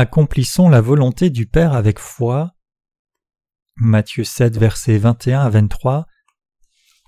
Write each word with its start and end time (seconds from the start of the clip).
Accomplissons 0.00 0.68
la 0.68 0.80
volonté 0.80 1.28
du 1.28 1.46
Père 1.46 1.72
avec 1.72 1.98
foi. 1.98 2.52
Matthieu 3.74 4.22
7, 4.22 4.56
versets 4.56 4.96
21 4.96 5.40
à 5.40 5.50
23. 5.50 6.06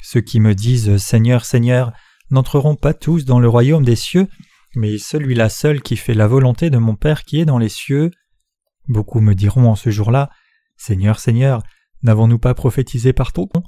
Ceux 0.03 0.21
qui 0.21 0.41
me 0.41 0.57
disent 0.57 0.97
Seigneur, 0.97 1.45
Seigneur, 1.45 1.93
n'entreront 2.33 2.75
pas 2.75 2.93
tous 2.93 3.25
dans 3.25 3.39
le 3.39 3.49
royaume 3.49 3.85
des 3.85 3.95
cieux, 3.95 4.27
mais 4.75 4.99
celui-là 4.99 5.49
seul 5.49 5.83
qui 5.83 5.97
fait 5.97 6.15
la 6.15 6.27
volonté 6.27 6.69
de 6.69 6.79
mon 6.79 6.97
Père 6.97 7.23
qui 7.23 7.39
est 7.39 7.45
dans 7.45 7.59
les 7.59 7.69
cieux. 7.69 8.11
Beaucoup 8.89 9.21
me 9.21 9.37
diront 9.37 9.69
en 9.69 9.77
ce 9.77 9.91
jour-là 9.91 10.29
Seigneur, 10.77 11.21
Seigneur, 11.21 11.63
n'avons-nous 12.03 12.41
pas 12.41 12.55
prophétisé 12.55 13.13
par 13.13 13.33
ton 13.33 13.47
nom? 13.55 13.63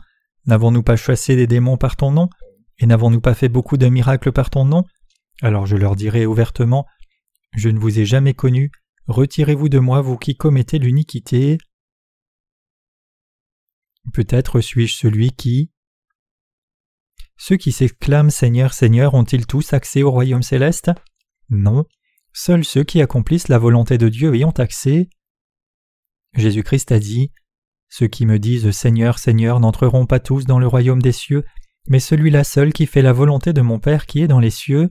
N'avons-nous 0.46 0.82
pas 0.82 0.96
chassé 0.96 1.36
des 1.36 1.46
démons 1.46 1.76
par 1.76 1.94
ton 1.94 2.10
nom? 2.10 2.28
Et 2.80 2.86
n'avons-nous 2.86 3.20
pas 3.20 3.34
fait 3.34 3.48
beaucoup 3.48 3.76
de 3.76 3.86
miracles 3.86 4.32
par 4.32 4.50
ton 4.50 4.64
nom? 4.64 4.84
Alors 5.42 5.66
je 5.66 5.76
leur 5.76 5.94
dirai 5.94 6.26
ouvertement 6.26 6.86
Je 7.54 7.68
ne 7.68 7.78
vous 7.78 8.00
ai 8.00 8.04
jamais 8.04 8.34
connu, 8.34 8.72
retirez-vous 9.06 9.68
de 9.68 9.78
moi, 9.78 10.00
vous 10.00 10.16
qui 10.16 10.36
commettez 10.36 10.78
l'iniquité. 10.78 11.58
Peut-être 14.12 14.60
suis-je 14.60 14.96
celui 14.96 15.32
qui. 15.32 15.70
Ceux 17.36 17.56
qui 17.56 17.72
s'exclament 17.72 18.30
Seigneur, 18.30 18.72
Seigneur 18.72 19.14
ont-ils 19.14 19.46
tous 19.46 19.72
accès 19.72 20.02
au 20.02 20.10
royaume 20.10 20.42
céleste? 20.42 20.90
Non. 21.48 21.84
Seuls 22.32 22.64
ceux 22.64 22.84
qui 22.84 23.02
accomplissent 23.02 23.48
la 23.48 23.58
volonté 23.58 23.98
de 23.98 24.08
Dieu 24.08 24.34
y 24.36 24.44
ont 24.44 24.50
accès. 24.50 25.08
Jésus-Christ 26.34 26.92
a 26.92 26.98
dit 26.98 27.30
Ceux 27.88 28.06
qui 28.06 28.26
me 28.26 28.38
disent 28.38 28.70
Seigneur, 28.70 29.18
Seigneur 29.18 29.60
n'entreront 29.60 30.06
pas 30.06 30.20
tous 30.20 30.44
dans 30.44 30.58
le 30.58 30.66
royaume 30.66 31.02
des 31.02 31.12
cieux, 31.12 31.44
mais 31.88 32.00
celui-là 32.00 32.44
seul 32.44 32.72
qui 32.72 32.86
fait 32.86 33.02
la 33.02 33.12
volonté 33.12 33.52
de 33.52 33.60
mon 33.60 33.78
Père 33.78 34.06
qui 34.06 34.22
est 34.22 34.28
dans 34.28 34.40
les 34.40 34.50
cieux. 34.50 34.88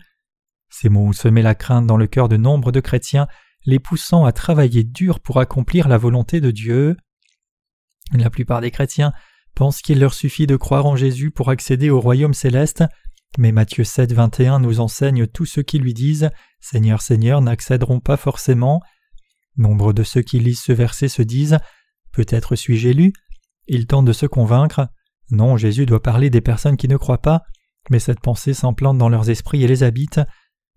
Ces 0.70 0.90
mots 0.90 1.08
ont 1.08 1.14
semé 1.14 1.42
la 1.42 1.56
crainte 1.56 1.88
dans 1.88 1.98
le 1.98 2.08
cœur 2.08 2.30
de 2.30 2.38
nombre 2.38 2.72
de 2.72 2.80
chrétiens, 2.80 3.28
les 3.66 3.80
poussant 3.80 4.26
à 4.26 4.32
travailler 4.32 4.84
dur 4.84 5.20
pour 5.20 5.40
accomplir 5.40 5.88
la 5.88 5.98
volonté 5.98 6.42
de 6.42 6.52
Dieu. 6.52 6.98
La 8.14 8.30
plupart 8.30 8.62
des 8.62 8.72
chrétiens 8.72 9.14
pensent 9.56 9.82
qu'il 9.82 10.00
leur 10.00 10.14
suffit 10.14 10.48
de 10.48 10.56
croire 10.56 10.86
en 10.86 10.96
Jésus 10.96 11.32
pour 11.32 11.50
accéder 11.50 11.90
au 11.90 12.00
royaume 12.00 12.34
céleste, 12.34 12.84
mais 13.38 13.52
Matthieu 13.52 13.84
7, 13.84 14.12
21 14.12 14.60
nous 14.60 14.80
enseigne 14.80 15.28
tous 15.28 15.46
ceux 15.46 15.62
qui 15.62 15.80
lui 15.80 15.94
disent 15.94 16.30
Seigneur, 16.60 17.02
Seigneur 17.02 17.42
n'accéderont 17.42 18.00
pas 18.00 18.18
forcément. 18.18 18.82
Nombre 19.58 19.94
de 19.94 20.04
ceux 20.04 20.22
qui 20.22 20.40
lisent 20.40 20.62
ce 20.62 20.74
verset 20.74 21.08
se 21.08 21.22
disent 21.22 21.58
Peut-être 22.12 22.56
suis-je 22.56 22.90
élu 22.90 23.14
Ils 23.68 23.88
tentent 23.88 24.06
de 24.06 24.14
se 24.14 24.26
convaincre. 24.26 24.90
Non, 25.30 25.56
Jésus 25.56 25.86
doit 25.86 26.04
parler 26.04 26.30
des 26.30 26.42
personnes 26.42 26.76
qui 26.76 26.90
ne 26.90 26.98
croient 26.98 27.22
pas, 27.22 27.44
mais 27.90 28.00
cette 28.00 28.20
pensée 28.20 28.54
s'implante 28.54 28.98
dans 28.98 29.10
leurs 29.10 29.30
esprits 29.30 29.64
et 29.64 29.68
les 29.68 29.84
habite. 29.84 30.20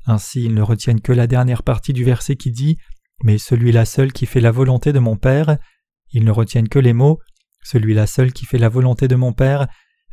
Ainsi 0.06 0.44
ils 0.44 0.55
ne 0.55 0.62
retiennent 0.62 1.00
que 1.00 1.12
la 1.12 1.27
dernière 1.27 1.62
partie 1.62 1.92
du 1.92 2.05
verset 2.05 2.36
qui 2.36 2.50
dit 2.50 2.77
Mais 3.22 3.38
celui-là 3.38 3.84
seul 3.84 4.12
qui 4.12 4.27
fait 4.27 4.41
la 4.41 4.50
volonté 4.50 4.92
de 4.92 4.98
mon 4.98 5.16
Père. 5.16 5.56
Ils 6.12 6.24
ne 6.24 6.30
retiennent 6.30 6.69
que 6.69 6.78
les 6.78 6.92
mots 6.92 7.19
Celui-là 7.62 8.06
seul 8.06 8.33
qui 8.33 8.44
fait 8.44 8.58
la 8.58 8.69
volonté 8.69 9.08
de 9.08 9.16
mon 9.16 9.33
Père, 9.33 9.66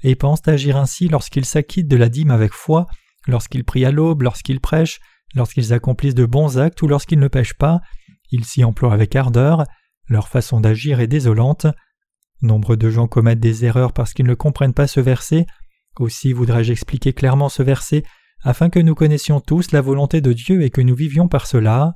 et 0.03 0.15
pensent 0.15 0.47
agir 0.47 0.77
ainsi 0.77 1.07
lorsqu'ils 1.07 1.45
s'acquittent 1.45 1.87
de 1.87 1.97
la 1.97 2.09
dîme 2.09 2.31
avec 2.31 2.53
foi, 2.53 2.87
lorsqu'ils 3.27 3.63
prient 3.63 3.85
à 3.85 3.91
l'aube, 3.91 4.23
lorsqu'ils 4.23 4.59
prêchent, 4.59 4.99
lorsqu'ils 5.35 5.73
accomplissent 5.73 6.15
de 6.15 6.25
bons 6.25 6.57
actes 6.57 6.81
ou 6.81 6.87
lorsqu'ils 6.87 7.19
ne 7.19 7.27
pêchent 7.27 7.57
pas, 7.57 7.81
ils 8.31 8.45
s'y 8.45 8.63
emploient 8.63 8.93
avec 8.93 9.15
ardeur, 9.15 9.65
leur 10.07 10.27
façon 10.27 10.59
d'agir 10.59 10.99
est 10.99 11.07
désolante. 11.07 11.67
Nombre 12.41 12.75
de 12.75 12.89
gens 12.89 13.07
commettent 13.07 13.39
des 13.39 13.65
erreurs 13.65 13.93
parce 13.93 14.13
qu'ils 14.13 14.25
ne 14.25 14.33
comprennent 14.33 14.73
pas 14.73 14.87
ce 14.87 14.99
verset. 14.99 15.45
Aussi 15.99 16.33
voudrais-je 16.33 16.71
expliquer 16.71 17.13
clairement 17.13 17.49
ce 17.49 17.61
verset 17.61 18.03
afin 18.43 18.69
que 18.69 18.79
nous 18.79 18.95
connaissions 18.95 19.39
tous 19.39 19.71
la 19.71 19.81
volonté 19.81 20.21
de 20.21 20.33
Dieu 20.33 20.63
et 20.63 20.69
que 20.69 20.81
nous 20.81 20.95
vivions 20.95 21.27
par 21.27 21.47
cela. 21.47 21.93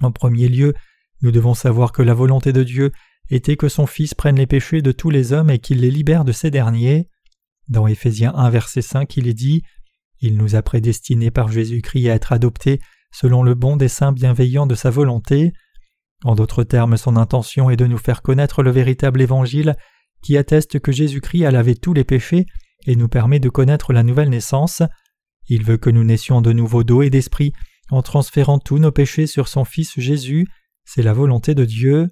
En 0.00 0.12
premier 0.12 0.48
lieu, 0.48 0.74
nous 1.22 1.32
devons 1.32 1.54
savoir 1.54 1.92
que 1.92 2.02
la 2.02 2.14
volonté 2.14 2.52
de 2.52 2.62
Dieu 2.62 2.92
était 3.30 3.56
que 3.56 3.68
son 3.68 3.86
Fils 3.86 4.14
prenne 4.14 4.36
les 4.36 4.46
péchés 4.46 4.82
de 4.82 4.92
tous 4.92 5.10
les 5.10 5.32
hommes 5.32 5.50
et 5.50 5.58
qu'il 5.58 5.80
les 5.80 5.90
libère 5.90 6.24
de 6.24 6.32
ces 6.32 6.50
derniers. 6.50 7.08
Dans 7.68 7.86
Éphésiens 7.86 8.32
1 8.34 8.50
verset 8.50 8.82
5 8.82 9.16
il 9.16 9.28
est 9.28 9.34
dit 9.34 9.62
Il 10.20 10.36
nous 10.36 10.54
a 10.54 10.62
prédestinés 10.62 11.30
par 11.30 11.50
Jésus-Christ 11.50 12.08
à 12.08 12.14
être 12.14 12.32
adoptés 12.32 12.80
selon 13.12 13.42
le 13.42 13.54
bon 13.54 13.76
dessein 13.76 14.12
bienveillant 14.12 14.66
de 14.66 14.74
sa 14.74 14.90
volonté. 14.90 15.52
En 16.24 16.34
d'autres 16.34 16.64
termes, 16.64 16.96
son 16.96 17.16
intention 17.16 17.70
est 17.70 17.76
de 17.76 17.86
nous 17.86 17.98
faire 17.98 18.22
connaître 18.22 18.62
le 18.62 18.70
véritable 18.70 19.20
évangile 19.20 19.76
qui 20.22 20.36
atteste 20.36 20.80
que 20.80 20.92
Jésus-Christ 20.92 21.44
a 21.44 21.50
lavé 21.50 21.76
tous 21.76 21.94
les 21.94 22.04
péchés 22.04 22.46
et 22.86 22.96
nous 22.96 23.08
permet 23.08 23.40
de 23.40 23.48
connaître 23.48 23.92
la 23.92 24.02
nouvelle 24.02 24.30
naissance. 24.30 24.82
Il 25.48 25.64
veut 25.64 25.78
que 25.78 25.90
nous 25.90 26.04
naissions 26.04 26.40
de 26.40 26.52
nouveau 26.52 26.84
d'eau 26.84 27.02
et 27.02 27.10
d'esprit 27.10 27.52
en 27.90 28.02
transférant 28.02 28.58
tous 28.58 28.78
nos 28.78 28.92
péchés 28.92 29.26
sur 29.26 29.48
son 29.48 29.64
Fils 29.64 29.98
Jésus, 29.98 30.46
c'est 30.84 31.02
la 31.02 31.14
volonté 31.14 31.54
de 31.54 31.64
Dieu. 31.64 32.10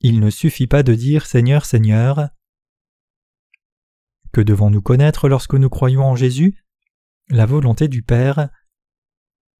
Il 0.00 0.20
ne 0.20 0.30
suffit 0.30 0.66
pas 0.66 0.82
de 0.82 0.94
dire 0.94 1.26
Seigneur, 1.26 1.66
Seigneur. 1.66 2.30
Que 4.32 4.40
devons-nous 4.40 4.80
connaître 4.80 5.28
lorsque 5.28 5.54
nous 5.54 5.68
croyons 5.68 6.02
en 6.02 6.16
Jésus? 6.16 6.64
La 7.28 7.44
volonté 7.44 7.88
du 7.88 8.02
Père. 8.02 8.48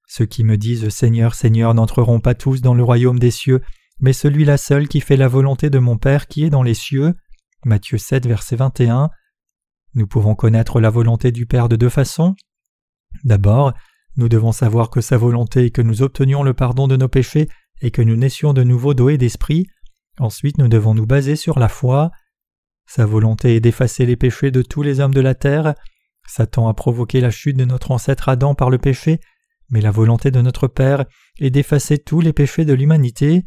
Ceux 0.06 0.26
qui 0.26 0.42
me 0.42 0.56
disent 0.56 0.88
Seigneur, 0.88 1.34
Seigneur 1.34 1.75
n'entreront 1.75 2.20
pas 2.20 2.34
tous 2.34 2.62
dans 2.62 2.75
le 2.75 2.82
royaume 2.82 3.19
des 3.19 3.31
cieux, 3.31 3.60
mais 3.98 4.14
celui-là 4.14 4.56
seul 4.56 4.88
qui 4.88 5.00
fait 5.00 5.16
la 5.16 5.28
volonté 5.28 5.69
de 5.69 5.78
mon 5.78 5.98
Père 5.98 6.26
qui 6.26 6.44
est 6.44 6.50
dans 6.50 6.62
les 6.62 6.75
cieux. 6.75 7.14
Matthieu 7.66 7.98
7, 7.98 8.26
verset 8.26 8.56
21. 8.56 9.10
Nous 9.95 10.06
pouvons 10.06 10.34
connaître 10.34 10.81
la 10.81 10.91
volonté 10.91 11.33
du 11.33 11.47
Père 11.47 11.69
de 11.69 11.77
deux 11.77 11.89
façons. 11.89 12.34
D'abord, 13.25 13.73
nous 14.17 14.28
devons 14.28 14.53
savoir 14.53 14.91
que 14.91 15.01
sa 15.01 15.17
volonté 15.17 15.67
est 15.67 15.71
que 15.71 15.83
nous 15.83 16.03
obtenions 16.03 16.43
le 16.43 16.55
pardon 16.55 16.89
de 16.89 16.97
nos 16.97 17.09
péchés 17.09 17.49
et 17.81 17.91
que 17.91 18.03
nous 18.03 18.17
naissions 18.17 18.53
de 18.53 18.62
nouveau 18.62 18.93
et 19.09 19.19
d'esprit. 19.19 19.67
Ensuite, 20.19 20.59
nous 20.59 20.69
devons 20.69 20.95
nous 20.95 21.06
baser 21.06 21.37
sur 21.37 21.59
la 21.59 21.69
foi. 21.69 22.11
Sa 22.87 23.06
volonté 23.06 23.56
est 23.56 23.61
d'effacer 23.61 24.06
les 24.06 24.17
péchés 24.17 24.50
de 24.50 24.62
tous 24.62 24.83
les 24.83 25.00
hommes 25.00 25.15
de 25.15 25.21
la 25.21 25.34
terre. 25.34 25.75
Satan 26.27 26.69
a 26.69 26.75
provoqué 26.75 27.21
la 27.21 27.31
chute 27.31 27.56
de 27.56 27.65
notre 27.65 27.91
ancêtre 27.91 28.29
Adam 28.29 28.55
par 28.55 28.71
le 28.71 28.79
péché, 28.79 29.21
mais 29.71 29.81
la 29.81 29.91
volonté 29.91 30.31
de 30.31 30.41
notre 30.41 30.69
Père 30.69 31.05
est 31.39 31.50
d'effacer 31.50 31.99
tous 31.99 32.21
les 32.21 32.33
péchés 32.33 32.65
de 32.65 32.75
l'humanité. 32.75 33.45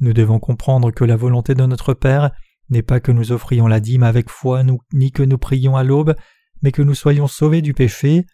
Nous 0.00 0.12
devons 0.12 0.38
comprendre 0.38 0.90
que 0.90 1.04
la 1.04 1.16
volonté 1.16 1.54
de 1.54 1.66
notre 1.66 1.94
Père 1.94 2.30
n'est 2.70 2.82
pas 2.82 3.00
que 3.00 3.12
nous 3.12 3.32
offrions 3.32 3.66
la 3.66 3.80
dîme 3.80 4.02
avec 4.02 4.30
foi, 4.30 4.62
ni 4.92 5.12
que 5.12 5.22
nous 5.22 5.38
prions 5.38 5.76
à 5.76 5.84
l'aube, 5.84 6.14
mais 6.62 6.72
que 6.72 6.82
nous 6.82 6.94
soyons 6.94 7.26
sauvés 7.26 7.62
du 7.62 7.74
péché. 7.74 8.24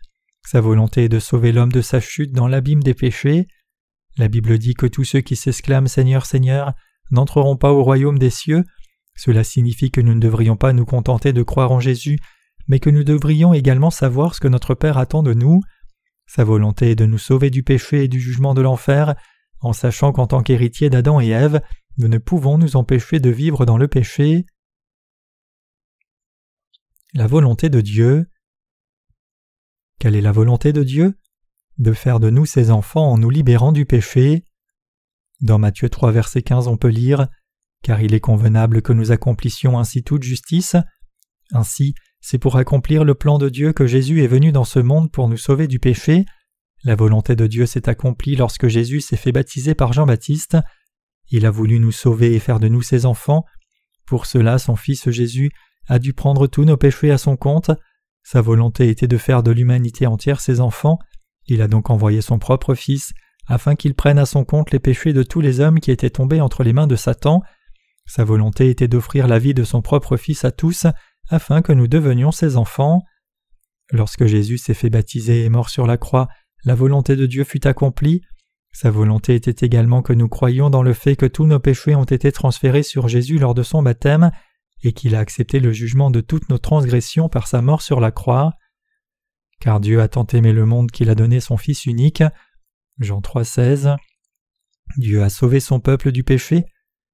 Sa 0.47 0.61
volonté 0.61 1.05
est 1.05 1.09
de 1.09 1.19
sauver 1.19 1.53
l'homme 1.53 1.73
de 1.73 1.83
sa 1.83 2.01
chute 2.01 2.33
dans 2.33 2.49
l'abîme 2.49 2.83
des 2.83 2.95
péchés. 2.95 3.47
La 4.17 4.29
Bible 4.29 4.59
dit 4.59 4.75
que 4.75 4.87
tous 4.87 5.05
ceux 5.05 5.21
qui 5.21 5.37
s'exclament 5.37 5.89
Seigneur, 5.89 6.27
Seigneur 6.27 6.73
n'entreront 7.11 7.57
pas 7.57 7.73
au 7.73 7.83
royaume 7.83 8.19
des 8.19 8.31
cieux. 8.31 8.65
Cela 9.17 9.45
signifie 9.45 9.91
que 9.91 10.01
nous 10.01 10.15
ne 10.15 10.21
devrions 10.21 10.57
pas 10.57 10.73
nous 10.73 10.87
contenter 10.87 11.33
de 11.33 11.43
croire 11.43 11.73
en 11.73 11.81
Jésus, 11.81 12.19
mais 12.69 12.79
que 12.79 12.91
nous 12.91 13.05
devrions 13.05 13.53
également 13.53 13.91
savoir 13.91 14.35
ce 14.35 14.41
que 14.41 14.49
notre 14.49 14.75
Père 14.75 14.99
attend 14.99 15.23
de 15.23 15.35
nous. 15.35 15.61
Sa 16.27 16.45
volonté 16.45 16.93
est 16.93 16.97
de 16.97 17.07
nous 17.07 17.19
sauver 17.19 17.51
du 17.51 17.63
péché 17.63 18.05
et 18.05 18.09
du 18.09 18.21
jugement 18.21 18.55
de 18.55 18.63
l'enfer, 18.63 19.15
en 19.61 19.73
sachant 19.73 20.13
qu'en 20.13 20.27
tant 20.27 20.43
qu'héritiers 20.43 20.89
d'Adam 20.89 21.21
et 21.21 21.29
Ève, 21.29 21.61
nous 22.01 22.09
ne 22.09 22.17
pouvons 22.17 22.57
nous 22.57 22.77
empêcher 22.77 23.21
de 23.21 23.29
vivre 23.29 23.67
dans 23.67 23.77
le 23.77 23.87
péché. 23.87 24.47
La 27.13 27.27
volonté 27.27 27.69
de 27.69 27.83
Dieu. 27.83 28.27
Quelle 29.99 30.17
est 30.17 30.23
la 30.23 30.33
volonté 30.33 30.73
de 30.73 30.83
Dieu? 30.83 31.19
De 31.77 31.93
faire 31.93 32.19
de 32.19 32.31
nous 32.31 32.47
ses 32.47 32.71
enfants 32.71 33.13
en 33.13 33.19
nous 33.19 33.29
libérant 33.29 33.71
du 33.73 33.85
péché. 33.85 34.45
Dans 35.43 35.59
Matthieu 35.59 35.91
3 35.91 36.11
verset 36.11 36.41
15 36.41 36.69
on 36.69 36.79
peut 36.79 36.89
lire 36.89 37.29
Car 37.83 38.01
il 38.01 38.15
est 38.15 38.21
convenable 38.21 38.81
que 38.81 38.95
nous 38.95 39.13
accomplissions 39.13 39.79
ainsi 39.79 40.03
toute 40.03 40.23
justice. 40.23 40.77
Ainsi, 41.53 41.95
c'est 42.23 42.39
pour 42.39 42.57
accomplir 42.57 43.05
le 43.05 43.15
plan 43.15 43.37
de 43.37 43.51
Dieu 43.51 43.75
que 43.75 43.87
Jésus 43.87 44.25
est 44.25 44.29
venu 44.29 44.53
dans 44.53 44.65
ce 44.65 44.79
monde 44.79 45.13
pour 45.13 45.29
nous 45.29 45.37
sauver 45.37 45.69
du 45.69 45.79
péché. 45.79 46.25
La 46.83 46.97
volonté 46.97 47.37
de 47.37 47.47
Dieu 47.47 47.67
s'est 47.67 47.91
accomplie 47.91 48.37
lorsque 48.37 48.69
Jésus 48.69 49.03
s'est 49.03 49.19
fait 49.19 49.33
baptiser 49.33 49.75
par 49.75 49.93
Jean-Baptiste. 49.93 50.57
Il 51.31 51.47
a 51.47 51.51
voulu 51.51 51.79
nous 51.79 51.93
sauver 51.93 52.35
et 52.35 52.39
faire 52.41 52.61
de 52.61 52.69
nous 52.69 52.83
ses 52.83 53.07
enfants. 53.07 53.45
Pour 54.07 54.27
cela, 54.27 54.59
son 54.59 54.77
Fils 54.77 55.11
Jésus 55.11 55.51
a 55.87 55.99
dû 55.99 56.13
prendre 56.13 56.47
tous 56.47 56.65
nos 56.65 56.77
péchés 56.77 57.11
à 57.11 57.19
son 57.19 57.37
compte. 57.37 57.71
Sa 58.23 58.41
volonté 58.41 58.89
était 58.89 59.09
de 59.09 59.17
faire 59.17 59.43
de 59.43 59.51
l'humanité 59.51 60.07
entière 60.07 60.41
ses 60.41 60.61
enfants. 60.61 60.99
Il 61.47 61.63
a 61.63 61.69
donc 61.69 61.91
envoyé 61.91 62.21
son 62.21 62.39
propre 62.39 62.75
Fils 62.75 63.13
afin 63.47 63.75
qu'il 63.75 63.95
prenne 63.95 64.19
à 64.19 64.27
son 64.27 64.45
compte 64.45 64.71
les 64.71 64.79
péchés 64.79 65.13
de 65.13 65.23
tous 65.23 65.41
les 65.41 65.61
hommes 65.61 65.81
qui 65.81 65.91
étaient 65.91 66.11
tombés 66.11 66.41
entre 66.41 66.63
les 66.63 66.73
mains 66.73 66.87
de 66.87 66.97
Satan. 66.97 67.43
Sa 68.07 68.25
volonté 68.25 68.69
était 68.69 68.89
d'offrir 68.89 69.27
la 69.27 69.39
vie 69.39 69.55
de 69.55 69.65
son 69.65 69.83
propre 69.83 70.17
Fils 70.17 70.45
à 70.45 70.51
tous 70.51 70.87
afin 71.29 71.63
que 71.63 71.73
nous 71.73 71.89
devenions 71.89 72.33
ses 72.33 72.57
enfants. 72.57 73.03
Lorsque 73.93 74.27
Jésus 74.27 74.59
s'est 74.59 74.75
fait 74.75 74.91
baptiser 74.91 75.45
et 75.45 75.49
mort 75.49 75.69
sur 75.69 75.87
la 75.87 75.97
croix, 75.97 76.29
la 76.65 76.75
volonté 76.75 77.17
de 77.17 77.27
Dieu 77.27 77.45
fut 77.45 77.67
accomplie. 77.67 78.23
Sa 78.73 78.91
volonté 78.91 79.35
était 79.35 79.67
également 79.67 80.03
que 80.03 80.13
nous 80.13 80.29
croyions 80.29 80.71
dans 80.71 80.83
le 80.83 80.93
fait 80.93 81.17
que 81.17 81.27
tous 81.27 81.47
nos 81.47 81.59
péchés 81.59 81.95
ont 81.95 82.05
été 82.05 82.31
transférés 82.33 82.83
sur 82.83 83.09
Jésus 83.09 83.39
lors 83.39 83.55
de 83.55 83.63
son 83.63 83.83
baptême, 83.83 84.31
et 84.83 84.93
qu'il 84.93 85.15
a 85.15 85.19
accepté 85.19 85.61
le 85.61 85.73
jugement 85.73 86.11
de 86.11 86.21
toutes 86.21 86.49
nos 86.49 86.59
transgressions 86.59 87.29
par 87.29 87.47
sa 87.47 87.63
mort 87.63 87.83
sur 87.83 88.01
la 88.01 88.11
croix. 88.11 88.53
Car 89.61 89.81
Dieu 89.81 90.01
a 90.01 90.09
tant 90.09 90.27
aimé 90.27 90.53
le 90.53 90.65
monde 90.65 90.91
qu'il 90.91 91.11
a 91.11 91.15
donné 91.15 91.41
son 91.41 91.57
Fils 91.57 91.85
unique. 91.85 92.23
Jean 92.99 93.21
3,16 93.21 93.97
Dieu 94.97 95.23
a 95.23 95.29
sauvé 95.29 95.61
son 95.61 95.81
peuple 95.81 96.13
du 96.13 96.25
péché. 96.25 96.65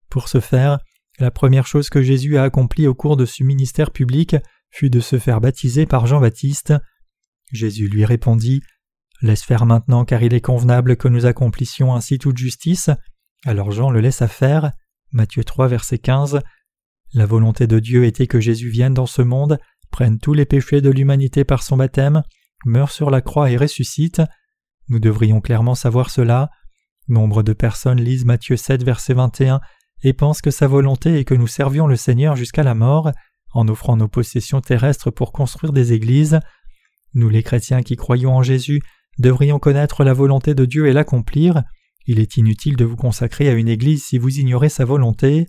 Pour 0.08 0.29
ce 0.29 0.41
faire, 0.41 0.79
la 1.19 1.31
première 1.31 1.67
chose 1.67 1.88
que 1.88 2.03
Jésus 2.03 2.37
a 2.37 2.44
accomplie 2.44 2.87
au 2.87 2.94
cours 2.94 3.17
de 3.17 3.25
ce 3.25 3.43
ministère 3.43 3.91
public 3.91 4.37
fut 4.70 4.91
de 4.91 5.00
se 5.00 5.19
faire 5.19 5.41
baptiser 5.41 5.87
par 5.87 6.06
Jean-Baptiste. 6.06 6.75
Jésus 7.53 7.88
lui 7.88 8.05
répondit 8.05 8.62
Laisse 9.22 9.42
faire 9.42 9.66
maintenant, 9.66 10.04
car 10.04 10.22
il 10.22 10.34
est 10.34 10.40
convenable 10.40 10.96
que 10.96 11.08
nous 11.08 11.26
accomplissions 11.26 11.94
ainsi 11.94 12.18
toute 12.18 12.36
justice. 12.36 12.90
Alors 13.44 13.70
Jean 13.70 13.90
le 13.90 14.00
laissa 14.00 14.28
faire. 14.28 14.72
Matthieu 15.12 15.44
3, 15.44 15.68
verset 15.68 15.98
15. 15.98 16.40
La 17.14 17.26
volonté 17.26 17.66
de 17.66 17.78
Dieu 17.78 18.04
était 18.04 18.26
que 18.26 18.40
Jésus 18.40 18.68
vienne 18.68 18.94
dans 18.94 19.06
ce 19.06 19.22
monde, 19.22 19.58
prenne 19.90 20.18
tous 20.18 20.34
les 20.34 20.44
péchés 20.44 20.80
de 20.80 20.90
l'humanité 20.90 21.44
par 21.44 21.62
son 21.62 21.76
baptême, 21.76 22.22
meure 22.64 22.90
sur 22.90 23.10
la 23.10 23.20
croix 23.22 23.50
et 23.50 23.56
ressuscite. 23.56 24.20
Nous 24.88 24.98
devrions 24.98 25.40
clairement 25.40 25.74
savoir 25.74 26.10
cela. 26.10 26.50
Nombre 27.08 27.42
de 27.42 27.52
personnes 27.52 28.00
lisent 28.00 28.24
Matthieu 28.24 28.56
7, 28.56 28.82
verset 28.82 29.14
21 29.14 29.60
et 30.02 30.12
pensent 30.12 30.42
que 30.42 30.50
sa 30.50 30.66
volonté 30.66 31.19
est 31.19 31.24
que 31.24 31.34
nous 31.34 31.46
servions 31.46 31.86
le 31.86 31.96
Seigneur 31.96 32.36
jusqu'à 32.36 32.62
la 32.62 32.74
mort, 32.74 33.12
en 33.52 33.66
offrant 33.69 33.96
nos 33.96 34.08
possessions 34.08 34.60
terrestres 34.60 35.10
pour 35.10 35.32
construire 35.32 35.72
des 35.72 35.92
églises. 35.92 36.40
Nous 37.14 37.28
les 37.28 37.42
chrétiens 37.42 37.82
qui 37.82 37.96
croyons 37.96 38.36
en 38.36 38.42
Jésus 38.42 38.82
devrions 39.18 39.58
connaître 39.58 40.04
la 40.04 40.12
volonté 40.12 40.54
de 40.54 40.64
Dieu 40.64 40.86
et 40.86 40.92
l'accomplir. 40.92 41.62
Il 42.06 42.20
est 42.20 42.36
inutile 42.36 42.76
de 42.76 42.84
vous 42.84 42.96
consacrer 42.96 43.48
à 43.48 43.52
une 43.52 43.68
église 43.68 44.04
si 44.04 44.18
vous 44.18 44.38
ignorez 44.38 44.68
sa 44.68 44.84
volonté. 44.84 45.46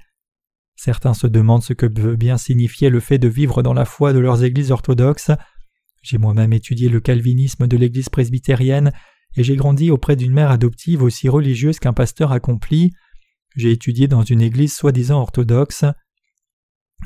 Certains 0.76 1.14
se 1.14 1.28
demandent 1.28 1.64
ce 1.64 1.74
que 1.74 1.86
veut 1.86 2.16
bien 2.16 2.38
signifier 2.38 2.90
le 2.90 3.00
fait 3.00 3.18
de 3.18 3.28
vivre 3.28 3.64
dans 3.64 3.74
la 3.74 3.86
foi 3.86 4.14
de 4.14 4.20
leurs 4.20 4.44
églises 4.44 4.72
orthodoxes. 4.72 5.32
J'ai 6.04 6.18
moi-même 6.18 6.54
étudié 6.54 6.90
le 6.90 7.00
calvinisme 7.00 7.68
de 7.68 7.78
l'église 7.78 8.10
presbytérienne 8.10 8.92
et 9.36 9.44
j'ai 9.44 9.56
grandi 9.56 9.92
auprès 9.92 10.16
d'une 10.16 10.34
mère 10.34 10.52
adoptive 10.52 11.04
aussi 11.04 11.30
religieuse 11.30 11.80
qu'un 11.80 11.94
pasteur 11.94 12.32
accompli. 12.32 12.92
J'ai 13.56 13.72
étudié 13.72 14.08
dans 14.08 14.24
une 14.24 14.42
église 14.42 14.76
soi-disant 14.76 15.20
orthodoxe. 15.20 15.86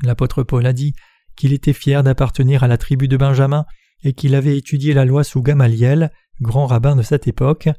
L'apôtre 0.04 0.44
Paul 0.44 0.66
a 0.66 0.74
dit 0.74 0.94
qu'il 1.36 1.54
était 1.54 1.74
fier 1.74 2.04
d'appartenir 2.04 2.64
à 2.64 2.68
la 2.68 2.78
tribu 2.78 3.08
de 3.08 3.18
Benjamin 3.18 3.66
et 4.04 4.14
qu'il 4.14 4.36
avait 4.36 4.58
étudié 4.58 4.94
la 4.94 5.06
loi 5.06 5.24
sous 5.24 5.42
Gamaliel, 5.42 6.12
grand 6.42 6.68
rabbin 6.68 6.96
de 6.96 7.02
cette 7.02 7.28
époque. 7.28 7.70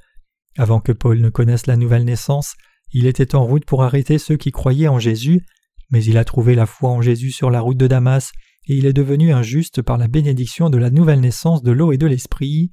Avant 0.56 0.80
que 0.80 0.92
Paul 0.92 1.20
ne 1.20 1.30
connaisse 1.30 1.66
la 1.66 1.76
nouvelle 1.76 2.04
naissance, 2.04 2.54
il 2.92 3.06
était 3.06 3.34
en 3.34 3.44
route 3.44 3.64
pour 3.64 3.82
arrêter 3.82 4.18
ceux 4.18 4.36
qui 4.36 4.52
croyaient 4.52 4.88
en 4.88 4.98
Jésus, 4.98 5.44
mais 5.90 6.04
il 6.04 6.18
a 6.18 6.24
trouvé 6.24 6.54
la 6.54 6.66
foi 6.66 6.90
en 6.90 7.02
Jésus 7.02 7.30
sur 7.30 7.50
la 7.50 7.60
route 7.60 7.78
de 7.78 7.86
Damas, 7.86 8.32
et 8.66 8.76
il 8.76 8.86
est 8.86 8.92
devenu 8.92 9.32
un 9.32 9.42
juste 9.42 9.82
par 9.82 9.98
la 9.98 10.08
bénédiction 10.08 10.70
de 10.70 10.78
la 10.78 10.90
nouvelle 10.90 11.20
naissance 11.20 11.62
de 11.62 11.72
l'eau 11.72 11.92
et 11.92 11.98
de 11.98 12.06
l'esprit. 12.06 12.70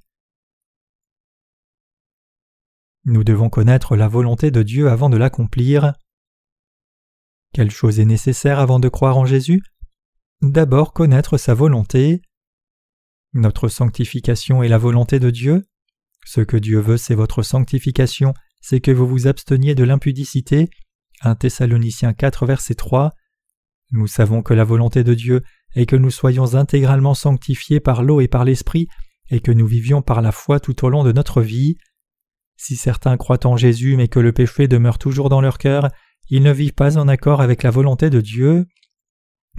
Nous 3.06 3.24
devons 3.24 3.50
connaître 3.50 3.96
la 3.96 4.08
volonté 4.08 4.52
de 4.52 4.62
Dieu 4.62 4.90
avant 4.90 5.10
de 5.10 5.18
l'accomplir. 5.18 5.94
Quelle 7.54 7.72
chose 7.72 8.00
est 8.00 8.06
nécessaire 8.06 8.60
avant 8.60 8.80
de 8.80 8.90
croire 8.90 9.18
en 9.18 9.26
Jésus? 9.26 9.64
D'abord 10.42 10.94
connaître 10.94 11.38
sa 11.38 11.54
volonté. 11.54 12.22
Notre 13.34 13.68
sanctification 13.68 14.64
est 14.64 14.68
la 14.68 14.78
volonté 14.78 15.20
de 15.20 15.30
Dieu. 15.30 15.66
Ce 16.32 16.42
que 16.42 16.58
Dieu 16.58 16.80
veut, 16.80 16.98
c'est 16.98 17.16
votre 17.16 17.42
sanctification, 17.42 18.36
c'est 18.62 18.82
que 18.82 18.92
vous 18.92 19.08
vous 19.08 19.26
absteniez 19.26 19.74
de 19.74 19.84
l'impudicité. 19.84 20.70
1 21.22 21.34
Thessaloniciens 21.34 22.14
4, 22.14 22.46
verset 22.46 22.76
3. 22.76 23.14
Nous 23.94 24.06
savons 24.06 24.44
que 24.44 24.54
la 24.54 24.64
volonté 24.64 25.04
de 25.04 25.16
Dieu 25.16 25.42
est 25.74 25.88
que 25.88 25.96
nous 25.96 26.12
soyons 26.12 26.54
intégralement 26.54 27.16
sanctifiés 27.16 27.80
par 27.80 28.04
l'eau 28.04 28.22
et 28.22 28.28
par 28.28 28.46
l'esprit, 28.46 28.88
et 29.32 29.40
que 29.40 29.52
nous 29.52 29.66
vivions 29.66 30.04
par 30.04 30.22
la 30.22 30.32
foi 30.32 30.60
tout 30.60 30.86
au 30.86 30.90
long 30.90 31.04
de 31.04 31.12
notre 31.12 31.42
vie. 31.42 31.78
Si 32.58 32.76
certains 32.76 33.18
croient 33.18 33.48
en 33.48 33.58
Jésus 33.58 33.98
mais 33.98 34.08
que 34.08 34.20
le 34.20 34.32
péché 34.32 34.68
demeure 34.68 35.00
toujours 35.00 35.30
dans 35.30 35.42
leur 35.42 35.58
cœur, 35.58 35.90
ils 36.30 36.44
ne 36.44 36.54
vivent 36.54 36.76
pas 36.76 37.00
en 37.00 37.08
accord 37.08 37.42
avec 37.42 37.64
la 37.64 37.72
volonté 37.72 38.12
de 38.12 38.22
Dieu. 38.22 38.68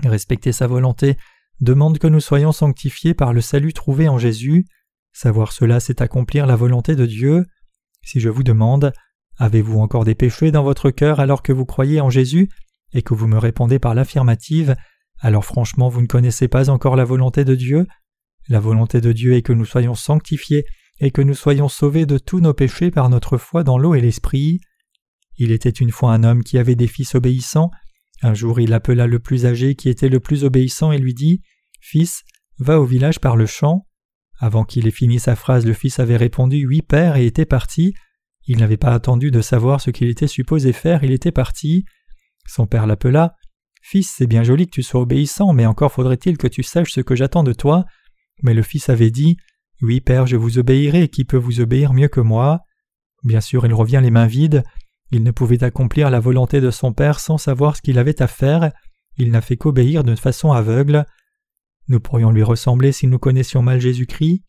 Respecter 0.04 0.52
sa 0.52 0.68
volonté 0.68 1.16
demande 1.60 1.98
que 1.98 2.06
nous 2.06 2.20
soyons 2.20 2.52
sanctifiés 2.52 3.14
par 3.14 3.32
le 3.32 3.40
salut 3.40 3.72
trouvé 3.72 4.08
en 4.08 4.18
Jésus. 4.18 4.66
Savoir 5.12 5.52
cela, 5.52 5.80
c'est 5.80 6.00
accomplir 6.00 6.46
la 6.46 6.56
volonté 6.56 6.96
de 6.96 7.06
Dieu. 7.06 7.46
Si 8.02 8.20
je 8.20 8.28
vous 8.28 8.42
demande 8.42 8.92
Avez-vous 9.40 9.80
encore 9.80 10.04
des 10.04 10.14
péchés 10.14 10.50
dans 10.50 10.62
votre 10.62 10.90
cœur 10.90 11.18
alors 11.18 11.42
que 11.42 11.52
vous 11.52 11.64
croyez 11.64 12.02
en 12.02 12.10
Jésus 12.10 12.50
et 12.92 13.00
que 13.00 13.14
vous 13.14 13.26
me 13.26 13.38
répondez 13.38 13.78
par 13.78 13.94
l'affirmative, 13.94 14.76
alors 15.18 15.46
franchement 15.46 15.88
vous 15.88 16.02
ne 16.02 16.06
connaissez 16.06 16.46
pas 16.46 16.68
encore 16.68 16.94
la 16.94 17.06
volonté 17.06 17.46
de 17.46 17.54
Dieu. 17.54 17.86
La 18.48 18.60
volonté 18.60 19.00
de 19.00 19.12
Dieu 19.12 19.32
est 19.34 19.42
que 19.42 19.54
nous 19.54 19.64
soyons 19.64 19.94
sanctifiés 19.94 20.66
et 20.98 21.10
que 21.10 21.22
nous 21.22 21.34
soyons 21.34 21.70
sauvés 21.70 22.04
de 22.04 22.18
tous 22.18 22.40
nos 22.40 22.52
péchés 22.52 22.90
par 22.90 23.08
notre 23.08 23.38
foi 23.38 23.64
dans 23.64 23.78
l'eau 23.78 23.94
et 23.94 24.02
l'esprit. 24.02 24.60
Il 25.38 25.52
était 25.52 25.70
une 25.70 25.90
fois 25.90 26.12
un 26.12 26.22
homme 26.22 26.44
qui 26.44 26.58
avait 26.58 26.74
des 26.74 26.86
fils 26.86 27.14
obéissants. 27.14 27.70
Un 28.22 28.34
jour 28.34 28.60
il 28.60 28.74
appela 28.74 29.06
le 29.06 29.20
plus 29.20 29.46
âgé 29.46 29.74
qui 29.74 29.88
était 29.88 30.10
le 30.10 30.20
plus 30.20 30.44
obéissant 30.44 30.92
et 30.92 30.98
lui 30.98 31.14
dit 31.14 31.40
Fils, 31.80 32.24
va 32.58 32.78
au 32.78 32.84
village 32.84 33.20
par 33.20 33.36
le 33.36 33.46
champ. 33.46 33.86
Avant 34.42 34.64
qu'il 34.64 34.86
ait 34.86 34.90
fini 34.90 35.20
sa 35.20 35.36
phrase, 35.36 35.66
le 35.66 35.74
fils 35.74 35.98
avait 36.00 36.16
répondu 36.16 36.66
Oui, 36.66 36.80
père, 36.80 37.16
et 37.16 37.26
était 37.26 37.44
parti. 37.44 37.92
Il 38.46 38.58
n'avait 38.58 38.78
pas 38.78 38.94
attendu 38.94 39.30
de 39.30 39.42
savoir 39.42 39.82
ce 39.82 39.90
qu'il 39.90 40.08
était 40.08 40.26
supposé 40.26 40.72
faire, 40.72 41.04
il 41.04 41.12
était 41.12 41.30
parti. 41.30 41.84
Son 42.46 42.66
père 42.66 42.86
l'appela. 42.86 43.34
Fils, 43.82 44.14
c'est 44.16 44.26
bien 44.26 44.42
joli 44.42 44.64
que 44.64 44.72
tu 44.72 44.82
sois 44.82 45.02
obéissant, 45.02 45.52
mais 45.52 45.66
encore 45.66 45.92
faudrait-il 45.92 46.38
que 46.38 46.46
tu 46.46 46.62
saches 46.62 46.92
ce 46.92 47.02
que 47.02 47.14
j'attends 47.14 47.44
de 47.44 47.52
toi. 47.52 47.84
Mais 48.42 48.54
le 48.54 48.62
fils 48.62 48.88
avait 48.88 49.10
dit 49.10 49.36
Oui, 49.82 50.00
père, 50.00 50.26
je 50.26 50.36
vous 50.36 50.58
obéirai, 50.58 51.08
qui 51.08 51.26
peut 51.26 51.36
vous 51.36 51.60
obéir 51.60 51.92
mieux 51.92 52.08
que 52.08 52.20
moi? 52.20 52.60
Bien 53.24 53.42
sûr, 53.42 53.66
il 53.66 53.74
revient 53.74 54.00
les 54.02 54.10
mains 54.10 54.26
vides. 54.26 54.62
Il 55.12 55.22
ne 55.22 55.32
pouvait 55.32 55.64
accomplir 55.64 56.08
la 56.08 56.20
volonté 56.20 56.62
de 56.62 56.70
son 56.70 56.94
père 56.94 57.20
sans 57.20 57.36
savoir 57.36 57.76
ce 57.76 57.82
qu'il 57.82 57.98
avait 57.98 58.22
à 58.22 58.26
faire. 58.26 58.72
Il 59.18 59.30
n'a 59.32 59.42
fait 59.42 59.58
qu'obéir 59.58 60.02
de 60.02 60.14
façon 60.14 60.52
aveugle. 60.52 61.04
Nous 61.90 61.98
pourrions 61.98 62.30
lui 62.30 62.44
ressembler 62.44 62.92
si 62.92 63.08
nous 63.08 63.18
connaissions 63.18 63.62
mal 63.62 63.80
Jésus-Christ. 63.80 64.44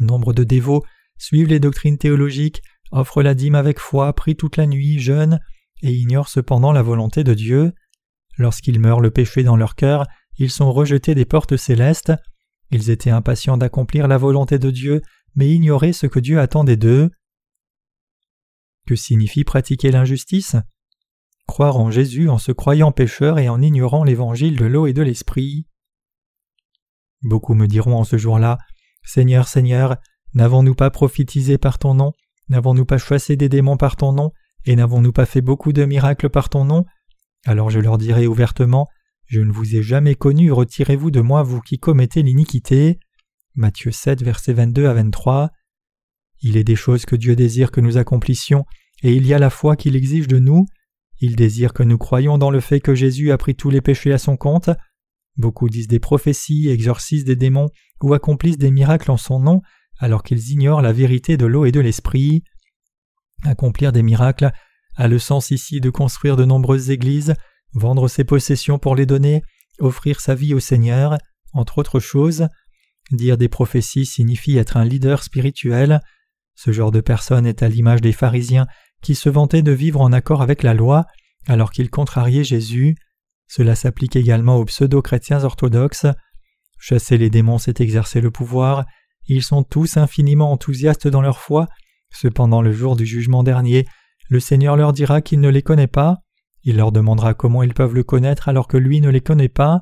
Nombre 0.00 0.32
de 0.32 0.42
dévots 0.42 0.84
suivent 1.16 1.46
les 1.46 1.60
doctrines 1.60 1.98
théologiques, 1.98 2.62
offrent 2.90 3.22
la 3.22 3.34
dîme 3.34 3.54
avec 3.54 3.78
foi, 3.78 4.12
prient 4.12 4.34
toute 4.34 4.56
la 4.56 4.66
nuit, 4.66 4.98
jeûnent, 4.98 5.38
et 5.82 5.92
ignorent 5.92 6.28
cependant 6.28 6.72
la 6.72 6.82
volonté 6.82 7.22
de 7.22 7.32
Dieu. 7.32 7.74
Lorsqu'ils 8.38 8.80
meurent 8.80 9.00
le 9.00 9.12
péché 9.12 9.44
dans 9.44 9.54
leur 9.54 9.76
cœur, 9.76 10.04
ils 10.36 10.50
sont 10.50 10.72
rejetés 10.72 11.14
des 11.14 11.24
portes 11.24 11.56
célestes. 11.56 12.12
Ils 12.72 12.90
étaient 12.90 13.10
impatients 13.10 13.56
d'accomplir 13.56 14.08
la 14.08 14.18
volonté 14.18 14.58
de 14.58 14.72
Dieu, 14.72 15.00
mais 15.36 15.48
ignoraient 15.48 15.92
ce 15.92 16.08
que 16.08 16.18
Dieu 16.18 16.40
attendait 16.40 16.76
d'eux. 16.76 17.08
Que 18.84 18.96
signifie 18.96 19.44
pratiquer 19.44 19.92
l'injustice? 19.92 20.56
Croire 21.46 21.76
en 21.76 21.92
Jésus 21.92 22.28
en 22.28 22.38
se 22.38 22.50
croyant 22.50 22.90
pécheur 22.90 23.38
et 23.38 23.48
en 23.48 23.62
ignorant 23.62 24.02
l'évangile 24.02 24.56
de 24.56 24.66
l'eau 24.66 24.88
et 24.88 24.92
de 24.92 25.02
l'esprit. 25.02 25.68
Beaucoup 27.22 27.54
me 27.54 27.66
diront 27.66 27.96
en 27.96 28.04
ce 28.04 28.16
jour-là 28.16 28.58
Seigneur, 29.04 29.48
Seigneur, 29.48 29.96
n'avons-nous 30.34 30.74
pas 30.74 30.90
prophétisé 30.90 31.58
par 31.58 31.78
ton 31.78 31.94
nom? 31.94 32.12
N'avons-nous 32.48 32.84
pas 32.84 32.98
chassé 32.98 33.36
des 33.36 33.48
démons 33.48 33.76
par 33.76 33.96
ton 33.96 34.12
nom? 34.12 34.32
Et 34.64 34.76
n'avons-nous 34.76 35.12
pas 35.12 35.26
fait 35.26 35.40
beaucoup 35.40 35.72
de 35.72 35.84
miracles 35.84 36.28
par 36.28 36.48
ton 36.48 36.64
nom? 36.64 36.84
Alors 37.46 37.70
je 37.70 37.80
leur 37.80 37.98
dirai 37.98 38.26
ouvertement 38.26 38.88
Je 39.26 39.40
ne 39.40 39.52
vous 39.52 39.76
ai 39.76 39.82
jamais 39.82 40.14
connu, 40.14 40.52
retirez-vous 40.52 41.10
de 41.10 41.20
moi, 41.20 41.42
vous 41.42 41.60
qui 41.60 41.78
commettez 41.78 42.22
l'iniquité. 42.22 42.98
Matthieu 43.54 43.90
7, 43.90 44.22
versets 44.22 44.52
22 44.52 44.86
à 44.86 44.94
23. 44.94 45.50
Il 46.40 46.56
est 46.56 46.64
des 46.64 46.76
choses 46.76 47.04
que 47.04 47.16
Dieu 47.16 47.34
désire 47.34 47.70
que 47.70 47.80
nous 47.80 47.96
accomplissions, 47.96 48.64
et 49.02 49.12
il 49.12 49.26
y 49.26 49.34
a 49.34 49.38
la 49.38 49.50
foi 49.50 49.76
qu'il 49.76 49.96
exige 49.96 50.28
de 50.28 50.38
nous. 50.38 50.66
Il 51.20 51.34
désire 51.34 51.72
que 51.72 51.82
nous 51.82 51.98
croyions 51.98 52.38
dans 52.38 52.50
le 52.50 52.60
fait 52.60 52.80
que 52.80 52.94
Jésus 52.94 53.32
a 53.32 53.38
pris 53.38 53.56
tous 53.56 53.70
les 53.70 53.80
péchés 53.80 54.12
à 54.12 54.18
son 54.18 54.36
compte, 54.36 54.70
Beaucoup 55.38 55.68
disent 55.68 55.88
des 55.88 56.00
prophéties, 56.00 56.68
exorcisent 56.68 57.24
des 57.24 57.36
démons 57.36 57.70
ou 58.02 58.12
accomplissent 58.12 58.58
des 58.58 58.70
miracles 58.70 59.10
en 59.10 59.16
son 59.16 59.40
nom 59.40 59.62
alors 59.98 60.22
qu'ils 60.22 60.50
ignorent 60.50 60.82
la 60.82 60.92
vérité 60.92 61.36
de 61.36 61.46
l'eau 61.46 61.64
et 61.64 61.72
de 61.72 61.80
l'esprit. 61.80 62.42
Accomplir 63.44 63.92
des 63.92 64.02
miracles 64.02 64.50
a 64.96 65.08
le 65.08 65.18
sens 65.18 65.50
ici 65.50 65.80
de 65.80 65.90
construire 65.90 66.36
de 66.36 66.44
nombreuses 66.44 66.90
églises, 66.90 67.34
vendre 67.72 68.08
ses 68.08 68.24
possessions 68.24 68.78
pour 68.78 68.96
les 68.96 69.06
donner, 69.06 69.42
offrir 69.78 70.20
sa 70.20 70.34
vie 70.34 70.54
au 70.54 70.60
Seigneur, 70.60 71.18
entre 71.52 71.78
autres 71.78 72.00
choses. 72.00 72.48
Dire 73.12 73.38
des 73.38 73.48
prophéties 73.48 74.06
signifie 74.06 74.56
être 74.56 74.76
un 74.76 74.84
leader 74.84 75.22
spirituel. 75.22 76.00
Ce 76.54 76.72
genre 76.72 76.90
de 76.90 77.00
personne 77.00 77.46
est 77.46 77.62
à 77.62 77.68
l'image 77.68 78.00
des 78.00 78.12
pharisiens 78.12 78.66
qui 79.02 79.14
se 79.14 79.28
vantaient 79.28 79.62
de 79.62 79.72
vivre 79.72 80.00
en 80.00 80.12
accord 80.12 80.42
avec 80.42 80.62
la 80.62 80.74
loi 80.74 81.06
alors 81.46 81.70
qu'ils 81.70 81.90
contrariaient 81.90 82.44
Jésus. 82.44 82.96
Cela 83.48 83.74
s'applique 83.74 84.14
également 84.14 84.56
aux 84.56 84.66
pseudo-chrétiens 84.66 85.42
orthodoxes. 85.42 86.06
Chasser 86.78 87.18
les 87.18 87.30
démons, 87.30 87.58
c'est 87.58 87.80
exercer 87.80 88.20
le 88.20 88.30
pouvoir. 88.30 88.84
Ils 89.26 89.42
sont 89.42 89.62
tous 89.62 89.96
infiniment 89.96 90.52
enthousiastes 90.52 91.08
dans 91.08 91.22
leur 91.22 91.38
foi. 91.38 91.66
Cependant, 92.10 92.62
le 92.62 92.72
jour 92.72 92.94
du 92.94 93.06
jugement 93.06 93.42
dernier, 93.42 93.86
le 94.28 94.40
Seigneur 94.40 94.76
leur 94.76 94.92
dira 94.92 95.22
qu'il 95.22 95.40
ne 95.40 95.48
les 95.48 95.62
connaît 95.62 95.86
pas. 95.86 96.18
Il 96.62 96.76
leur 96.76 96.92
demandera 96.92 97.34
comment 97.34 97.62
ils 97.62 97.74
peuvent 97.74 97.94
le 97.94 98.04
connaître 98.04 98.48
alors 98.48 98.68
que 98.68 98.76
lui 98.76 99.00
ne 99.00 99.08
les 99.08 99.20
connaît 99.20 99.48
pas. 99.48 99.80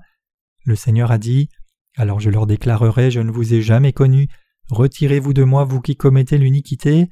Le 0.64 0.76
Seigneur 0.76 1.11
a 1.11 1.18
dit 1.18 1.49
Alors 1.96 2.20
je 2.20 2.30
leur 2.30 2.46
déclarerai 2.46 3.11
Je 3.11 3.20
ne 3.20 3.30
vous 3.30 3.54
ai 3.54 3.62
jamais 3.62 3.92
connu. 3.92 4.28
Retirez-vous 4.70 5.32
de 5.32 5.44
moi, 5.44 5.64
vous 5.64 5.80
qui 5.80 5.96
commettez 5.96 6.38
l'iniquité. 6.38 7.08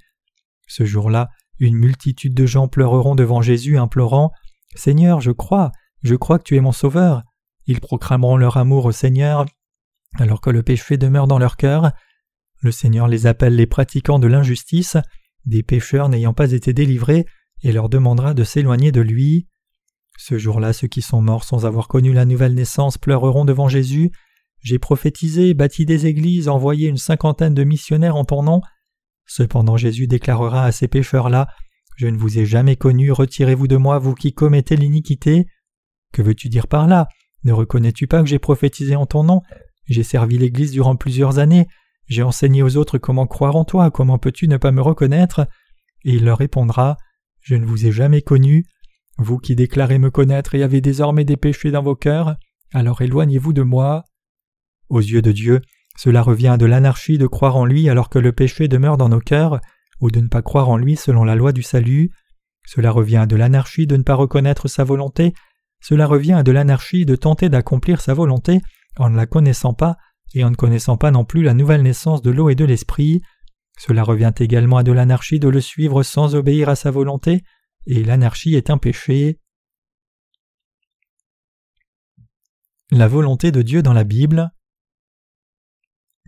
Ce 0.69 0.85
jour-là, 0.85 1.29
une 1.59 1.77
multitude 1.77 2.35
de 2.35 2.47
gens 2.47 2.69
pleureront 2.69 3.15
devant 3.15 3.43
Jésus, 3.43 3.77
implorant 3.79 4.33
Seigneur, 4.75 5.21
je 5.21 5.31
crois, 5.31 5.71
je 6.05 6.15
crois 6.15 6.39
que 6.39 6.45
tu 6.45 6.57
es 6.57 6.61
mon 6.61 6.71
Sauveur. 6.71 7.25
Ils 7.67 7.81
proclameront 7.81 8.37
leur 8.37 8.59
amour 8.59 8.85
au 8.85 8.93
Seigneur, 8.93 9.47
alors 10.19 10.43
que 10.43 10.51
le 10.51 10.63
péché 10.63 10.99
demeure 10.99 11.27
dans 11.27 11.39
leur 11.39 11.57
cœur. 11.57 11.93
Le 12.61 12.71
Seigneur 12.71 13.09
les 13.09 13.27
appelle 13.27 13.57
les 13.57 13.67
pratiquants 13.67 14.19
de 14.19 14.27
l'injustice, 14.27 14.99
des 15.47 15.63
pécheurs 15.63 16.11
n'ayant 16.11 16.35
pas 16.35 16.53
été 16.53 16.75
délivrés, 16.75 17.25
et 17.63 17.73
leur 17.73 17.89
demandera 17.89 18.35
de 18.35 18.45
s'éloigner 18.45 18.93
de 18.93 19.01
lui. 19.01 19.49
Ce 20.19 20.37
jour-là, 20.37 20.75
ceux 20.75 20.89
qui 20.89 21.01
sont 21.01 21.23
morts 21.23 21.45
sans 21.45 21.65
avoir 21.65 21.89
connu 21.89 22.13
la 22.13 22.27
nouvelle 22.27 22.55
naissance 22.55 22.99
pleureront 22.99 23.47
devant 23.47 23.69
Jésus. 23.69 24.13
J'ai 24.61 24.79
prophétisé, 24.79 25.55
bâti 25.55 25.87
des 25.87 26.07
églises, 26.07 26.49
envoyé 26.49 26.89
une 26.89 26.99
cinquantaine 26.99 27.55
de 27.55 27.65
missionnaires 27.65 28.17
en 28.17 28.25
ton 28.25 28.43
nom. 28.43 28.61
Cependant 29.27 29.79
Jésus 29.79 30.07
déclarera 30.07 30.65
à 30.65 30.73
ces 30.73 30.87
pécheurs-là 30.87 31.49
Je 31.97 32.09
ne 32.09 32.19
vous 32.19 32.39
ai 32.39 32.45
jamais 32.45 32.77
connu, 32.77 33.11
retirez-vous 33.11 33.69
de 33.69 33.77
moi, 33.77 33.99
vous 33.99 34.15
qui 34.15 34.35
commettez 34.35 34.77
l'iniquité. 34.77 35.47
Que 36.15 36.23
veux-tu 36.23 36.49
dire 36.49 36.69
par 36.69 36.87
là? 36.87 37.09
Ne 37.43 37.53
reconnais-tu 37.53 38.07
pas 38.07 38.23
que 38.23 38.29
j'ai 38.29 38.39
prophétisé 38.39 38.95
en 38.95 39.05
ton 39.05 39.25
nom? 39.25 39.43
J'ai 39.87 40.05
servi 40.05 40.39
l'Église 40.39 40.71
durant 40.71 40.95
plusieurs 40.95 41.41
années, 41.41 41.67
j'ai 42.07 42.23
enseigné 42.23 42.63
aux 42.63 42.77
autres 42.77 42.99
comment 42.99 43.27
croire 43.27 43.57
en 43.57 43.65
toi, 43.65 43.91
comment 43.91 44.19
peux-tu 44.19 44.47
ne 44.47 44.57
pas 44.57 44.71
me 44.71 44.81
reconnaître? 44.81 45.49
Et 46.05 46.13
il 46.13 46.25
leur 46.25 46.39
répondra 46.39 46.97
Je 47.41 47.57
ne 47.57 47.67
vous 47.67 47.85
ai 47.87 47.91
jamais 47.91 48.23
connu, 48.23 48.65
vous 49.19 49.39
qui 49.39 49.57
déclarez 49.57 49.99
me 49.99 50.11
connaître 50.13 50.55
et 50.55 50.63
avez 50.63 50.81
désormais 50.81 51.25
des 51.25 51.37
péchés 51.37 51.73
dans 51.73 51.83
vos 51.83 51.97
cœurs, 51.97 52.37
alors 52.73 53.03
éloignez-vous 53.03 53.53
de 53.53 53.63
moi. 53.63 54.05
Aux 54.89 55.01
yeux 55.01 55.23
de 55.23 55.33
Dieu, 55.33 55.63
cela 55.97 56.23
revient 56.23 56.57
de 56.59 56.67
l'anarchie 56.67 57.19
de 57.19 57.27
croire 57.27 57.57
en 57.57 57.65
lui 57.65 57.89
alors 57.89 58.09
que 58.09 58.21
le 58.21 58.31
péché 58.31 58.69
demeure 58.69 58.99
dans 58.99 59.09
nos 59.09 59.21
cœurs, 59.21 59.61
ou 60.01 60.13
de 60.13 60.21
ne 60.21 60.29
pas 60.29 60.43
croire 60.43 60.69
en 60.69 60.77
lui 60.77 60.95
selon 60.95 61.25
la 61.25 61.35
loi 61.35 61.51
du 61.51 61.65
salut. 61.65 62.13
Cela 62.67 62.93
revient 62.93 63.27
de 63.29 63.35
l'anarchie 63.35 63.89
de 63.89 63.97
ne 63.97 64.05
pas 64.05 64.15
reconnaître 64.15 64.69
sa 64.69 64.85
volonté, 64.85 65.35
cela 65.85 66.07
revient 66.07 66.33
à 66.33 66.43
de 66.43 66.51
l'anarchie 66.51 67.05
de 67.05 67.15
tenter 67.15 67.51
d'accomplir 67.51 68.01
sa 68.01 68.15
volonté 68.15 68.63
en 68.97 69.11
ne 69.11 69.17
la 69.17 69.27
connaissant 69.27 69.75
pas 69.75 69.99
et 70.33 70.43
en 70.43 70.51
ne 70.51 70.57
connaissant 70.57 70.97
pas 70.97 71.11
non 71.11 71.27
plus 71.27 71.43
la 71.43 71.53
nouvelle 71.53 71.83
naissance 71.83 72.23
de 72.23 72.31
l'eau 72.31 72.49
et 72.49 72.55
de 72.55 72.65
l'esprit. 72.65 73.21
Cela 73.79 74.03
revient 74.03 74.33
également 74.39 74.79
à 74.79 74.83
de 74.83 74.93
l'anarchie 74.93 75.39
de 75.39 75.49
le 75.49 75.61
suivre 75.61 76.03
sans 76.03 76.37
obéir 76.37 76.71
à 76.71 76.75
sa 76.75 76.91
volonté, 76.91 77.45
et 77.85 78.03
l'anarchie 78.03 78.55
est 78.55 78.71
un 78.71 78.79
péché. 78.79 79.39
La 82.91 83.07
volonté 83.07 83.53
de 83.53 83.61
Dieu 83.61 83.83
dans 83.83 83.93
la 83.93 84.05
Bible. 84.05 84.55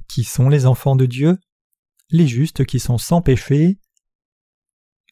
Qui 0.06 0.24
sont 0.24 0.50
les 0.50 0.66
enfants 0.66 0.96
de 0.96 1.06
Dieu? 1.06 1.38
Les 2.10 2.26
justes 2.26 2.66
qui 2.66 2.78
sont 2.78 2.98
sans 2.98 3.22
péché. 3.22 3.78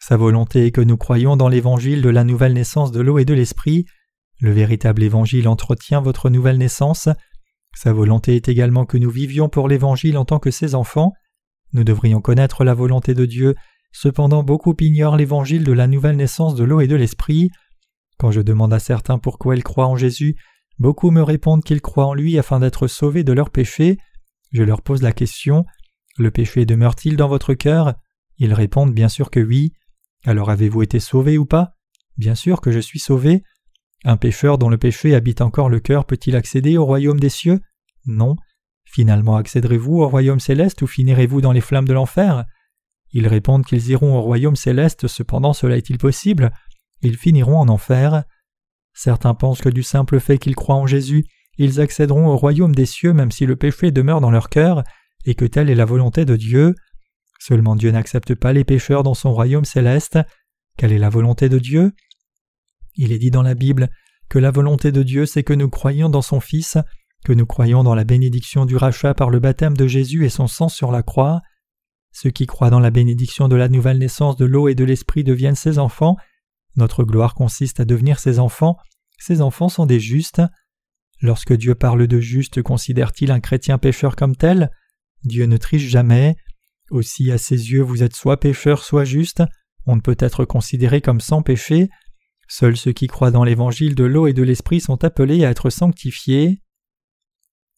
Sa 0.00 0.18
volonté 0.18 0.70
que 0.70 0.82
nous 0.82 0.98
croyions 0.98 1.38
dans 1.38 1.48
l'évangile 1.48 2.02
de 2.02 2.10
la 2.10 2.24
nouvelle 2.24 2.52
naissance 2.52 2.92
de 2.92 3.00
l'eau 3.00 3.18
et 3.18 3.24
de 3.24 3.32
l'esprit. 3.32 3.86
Le 4.40 4.52
véritable 4.52 5.02
évangile 5.02 5.48
entretient 5.48 6.00
votre 6.00 6.30
nouvelle 6.30 6.58
naissance. 6.58 7.08
Sa 7.74 7.92
volonté 7.92 8.36
est 8.36 8.48
également 8.48 8.84
que 8.84 8.98
nous 8.98 9.10
vivions 9.10 9.48
pour 9.48 9.68
l'évangile 9.68 10.18
en 10.18 10.24
tant 10.24 10.38
que 10.38 10.50
ses 10.50 10.74
enfants. 10.74 11.12
Nous 11.72 11.84
devrions 11.84 12.20
connaître 12.20 12.64
la 12.64 12.74
volonté 12.74 13.14
de 13.14 13.26
Dieu, 13.26 13.54
cependant 13.92 14.42
beaucoup 14.42 14.74
ignorent 14.80 15.16
l'évangile 15.16 15.64
de 15.64 15.72
la 15.72 15.86
nouvelle 15.86 16.16
naissance 16.16 16.54
de 16.54 16.64
l'eau 16.64 16.80
et 16.80 16.86
de 16.86 16.96
l'esprit. 16.96 17.50
Quand 18.18 18.30
je 18.30 18.40
demande 18.40 18.72
à 18.72 18.78
certains 18.78 19.18
pourquoi 19.18 19.56
ils 19.56 19.64
croient 19.64 19.88
en 19.88 19.96
Jésus, 19.96 20.36
beaucoup 20.78 21.10
me 21.10 21.22
répondent 21.22 21.64
qu'ils 21.64 21.80
croient 21.80 22.06
en 22.06 22.14
lui 22.14 22.38
afin 22.38 22.60
d'être 22.60 22.86
sauvés 22.86 23.24
de 23.24 23.32
leurs 23.32 23.50
péchés. 23.50 23.98
Je 24.52 24.62
leur 24.62 24.82
pose 24.82 25.02
la 25.02 25.12
question 25.12 25.64
Le 26.16 26.30
péché 26.30 26.64
demeure-t-il 26.64 27.16
dans 27.16 27.28
votre 27.28 27.54
cœur? 27.54 27.94
Ils 28.38 28.54
répondent 28.54 28.94
bien 28.94 29.08
sûr 29.08 29.30
que 29.30 29.40
oui. 29.40 29.72
Alors 30.24 30.50
avez-vous 30.50 30.82
été 30.82 31.00
sauvés 31.00 31.38
ou 31.38 31.46
pas? 31.46 31.74
Bien 32.16 32.34
sûr 32.34 32.60
que 32.60 32.70
je 32.70 32.78
suis 32.78 33.00
sauvé. 33.00 33.42
Un 34.04 34.18
pécheur 34.18 34.58
dont 34.58 34.68
le 34.68 34.76
péché 34.76 35.14
habite 35.14 35.40
encore 35.40 35.70
le 35.70 35.80
cœur 35.80 36.04
peut-il 36.04 36.36
accéder 36.36 36.76
au 36.76 36.84
royaume 36.84 37.18
des 37.18 37.30
cieux? 37.30 37.60
Non. 38.06 38.36
Finalement 38.84 39.36
accéderez-vous 39.36 40.02
au 40.02 40.08
royaume 40.08 40.40
céleste 40.40 40.82
ou 40.82 40.86
finirez-vous 40.86 41.40
dans 41.40 41.52
les 41.52 41.62
flammes 41.62 41.88
de 41.88 41.94
l'enfer? 41.94 42.44
Ils 43.12 43.26
répondent 43.26 43.64
qu'ils 43.64 43.88
iront 43.88 44.16
au 44.16 44.20
royaume 44.20 44.56
céleste, 44.56 45.06
cependant 45.06 45.54
cela 45.54 45.76
est-il 45.76 45.98
possible? 45.98 46.52
Ils 47.00 47.16
finiront 47.16 47.58
en 47.58 47.68
enfer. 47.68 48.24
Certains 48.92 49.34
pensent 49.34 49.62
que 49.62 49.68
du 49.70 49.82
simple 49.82 50.20
fait 50.20 50.38
qu'ils 50.38 50.54
croient 50.54 50.76
en 50.76 50.86
Jésus, 50.86 51.24
ils 51.56 51.80
accéderont 51.80 52.26
au 52.26 52.36
royaume 52.36 52.74
des 52.74 52.86
cieux 52.86 53.12
même 53.12 53.30
si 53.30 53.46
le 53.46 53.56
péché 53.56 53.90
demeure 53.90 54.20
dans 54.20 54.30
leur 54.30 54.50
cœur, 54.50 54.84
et 55.24 55.34
que 55.34 55.44
telle 55.44 55.70
est 55.70 55.74
la 55.74 55.84
volonté 55.84 56.24
de 56.24 56.36
Dieu. 56.36 56.74
Seulement 57.40 57.76
Dieu 57.76 57.90
n'accepte 57.90 58.34
pas 58.34 58.52
les 58.52 58.64
pécheurs 58.64 59.02
dans 59.02 59.14
son 59.14 59.32
royaume 59.32 59.64
céleste. 59.64 60.18
Quelle 60.76 60.92
est 60.92 60.98
la 60.98 61.08
volonté 61.08 61.48
de 61.48 61.58
Dieu? 61.58 61.92
Il 62.96 63.12
est 63.12 63.18
dit 63.18 63.30
dans 63.30 63.42
la 63.42 63.54
Bible 63.54 63.90
que 64.28 64.38
la 64.38 64.50
volonté 64.50 64.92
de 64.92 65.02
Dieu 65.02 65.26
c'est 65.26 65.42
que 65.42 65.52
nous 65.52 65.68
croyions 65.68 66.08
dans 66.08 66.22
son 66.22 66.40
Fils, 66.40 66.78
que 67.24 67.32
nous 67.32 67.46
croyons 67.46 67.82
dans 67.82 67.94
la 67.94 68.04
bénédiction 68.04 68.66
du 68.66 68.76
rachat 68.76 69.14
par 69.14 69.30
le 69.30 69.40
baptême 69.40 69.76
de 69.76 69.86
Jésus 69.86 70.24
et 70.24 70.28
son 70.28 70.46
sang 70.46 70.68
sur 70.68 70.92
la 70.92 71.02
croix. 71.02 71.40
Ceux 72.12 72.30
qui 72.30 72.46
croient 72.46 72.70
dans 72.70 72.80
la 72.80 72.90
bénédiction 72.90 73.48
de 73.48 73.56
la 73.56 73.68
nouvelle 73.68 73.98
naissance 73.98 74.36
de 74.36 74.44
l'eau 74.44 74.68
et 74.68 74.74
de 74.74 74.84
l'esprit 74.84 75.24
deviennent 75.24 75.56
ses 75.56 75.78
enfants. 75.78 76.16
Notre 76.76 77.04
gloire 77.04 77.34
consiste 77.34 77.80
à 77.80 77.84
devenir 77.84 78.20
ses 78.20 78.38
enfants. 78.38 78.76
Ses 79.18 79.40
enfants 79.40 79.68
sont 79.68 79.86
des 79.86 80.00
justes. 80.00 80.42
Lorsque 81.20 81.54
Dieu 81.54 81.74
parle 81.74 82.06
de 82.06 82.20
juste, 82.20 82.62
considère-t-il 82.62 83.30
un 83.30 83.40
chrétien 83.40 83.78
pécheur 83.78 84.16
comme 84.16 84.36
tel? 84.36 84.70
Dieu 85.24 85.46
ne 85.46 85.56
triche 85.56 85.88
jamais. 85.88 86.36
Aussi, 86.90 87.32
à 87.32 87.38
ses 87.38 87.72
yeux, 87.72 87.82
vous 87.82 88.02
êtes 88.02 88.14
soit 88.14 88.38
pécheur, 88.38 88.84
soit 88.84 89.04
juste. 89.04 89.42
On 89.86 89.96
ne 89.96 90.00
peut 90.00 90.16
être 90.18 90.44
considéré 90.44 91.00
comme 91.00 91.20
sans 91.20 91.42
péché. 91.42 91.88
Seuls 92.48 92.76
ceux 92.76 92.92
qui 92.92 93.06
croient 93.06 93.30
dans 93.30 93.44
l'évangile 93.44 93.94
de 93.94 94.04
l'eau 94.04 94.26
et 94.26 94.32
de 94.32 94.42
l'esprit 94.42 94.80
sont 94.80 95.04
appelés 95.04 95.44
à 95.44 95.50
être 95.50 95.70
sanctifiés. 95.70 96.60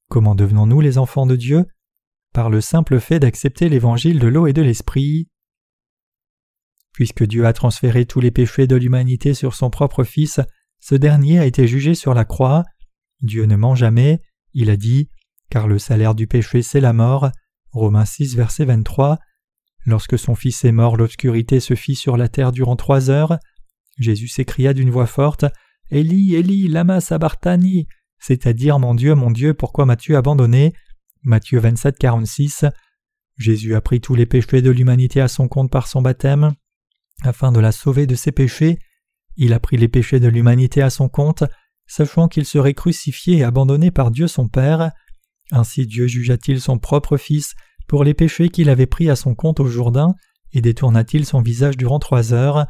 Comment 0.09 0.35
devenons-nous 0.35 0.81
les 0.81 0.99
enfants 0.99 1.27
de 1.27 1.37
Dieu? 1.37 1.67
Par 2.33 2.51
le 2.51 2.61
simple 2.61 3.01
fait 3.01 3.19
d'accepter 3.19 3.69
l'évangile 3.69 4.19
de 4.19 4.27
l'eau 4.27 4.47
et 4.47 4.53
de 4.53 4.63
l'esprit. 4.63 5.29
Puisque 6.93 7.25
Dieu 7.25 7.47
a 7.47 7.53
transféré 7.53 8.07
tous 8.07 8.21
les 8.21 8.31
péchés 8.31 8.67
de 8.67 8.77
l'humanité 8.77 9.35
sur 9.35 9.55
son 9.55 9.71
propre 9.71 10.05
Fils, 10.05 10.41
ce 10.81 10.95
dernier 10.95 11.39
a 11.39 11.47
été 11.47 11.67
jugé 11.67 11.95
sur 11.95 12.15
la 12.15 12.25
croix. 12.25 12.65
Dieu 13.21 13.45
ne 13.45 13.57
ment 13.57 13.75
jamais, 13.75 14.21
il 14.55 14.71
a 14.71 14.77
dit 14.77 15.11
Car 15.51 15.69
le 15.69 15.79
salaire 15.79 16.15
du 16.15 16.27
péché 16.27 16.63
c'est 16.63 16.81
la 16.81 16.93
mort. 16.93 17.31
Romains 17.71 18.05
6, 18.05 18.37
verset 18.37 18.65
23. 18.65 19.19
Lorsque 19.85 20.19
son 20.19 20.35
Fils 20.35 20.65
est 20.65 20.73
mort, 20.73 20.97
l'obscurité 20.97 21.61
se 21.61 21.75
fit 21.75 21.95
sur 21.95 22.17
la 22.17 22.29
terre 22.29 22.53
durant 22.53 22.77
trois 22.77 23.11
heures. 23.11 23.39
Jésus 23.99 24.29
s'écria 24.29 24.75
d'une 24.75 24.91
voix 24.91 25.07
forte 25.07 25.45
Élie, 25.91 26.35
Élie, 26.35 26.69
lama 26.69 27.01
sabachthani 27.01 27.87
c'est-à-dire 28.19 28.79
Mon 28.79 28.95
Dieu, 28.95 29.15
mon 29.15 29.31
Dieu, 29.31 29.55
pourquoi 29.55 29.87
m'as-tu 29.87 30.17
abandonné? 30.17 30.73
Matthieu 31.23 31.59
27, 31.59 31.99
46. 31.99 32.65
Jésus 33.37 33.75
a 33.75 33.81
pris 33.81 34.01
tous 34.01 34.15
les 34.15 34.27
péchés 34.27 34.63
de 34.63 34.71
l'humanité 34.71 35.21
à 35.21 35.29
son 35.29 35.49
compte 35.49 35.71
par 35.71 35.87
son 35.87 36.03
baptême, 36.03 36.55
afin 37.23 37.53
de 37.53 37.61
la 37.61 37.73
sauver 37.73 38.07
de 38.07 38.15
ses 38.15 38.33
péchés. 38.33 38.79
Il 39.37 39.53
a 39.53 39.61
pris 39.61 39.77
les 39.77 39.89
péchés 39.89 40.21
de 40.21 40.29
l'humanité 40.29 40.83
à 40.83 40.91
son 40.91 41.09
compte, 41.09 41.45
sachant 41.87 42.29
qu'il 42.29 42.47
serait 42.47 42.75
crucifié 42.75 43.39
et 43.39 43.45
abandonné 43.45 43.91
par 43.91 44.11
Dieu 44.11 44.27
son 44.29 44.49
Père. 44.49 44.93
Ainsi 45.53 45.87
Dieu 45.87 46.07
jugea-t-il 46.07 46.61
son 46.61 46.79
propre 46.79 47.17
Fils 47.17 47.55
pour 47.87 48.03
les 48.03 48.15
péchés 48.15 48.49
qu'il 48.49 48.71
avait 48.71 48.87
pris 48.87 49.11
à 49.11 49.17
son 49.17 49.35
compte 49.35 49.61
au 49.61 49.67
Jourdain, 49.67 50.15
et 50.53 50.61
détourna-t-il 50.61 51.27
son 51.27 51.43
visage 51.43 51.77
durant 51.77 51.99
trois 51.99 52.33
heures. 52.33 52.67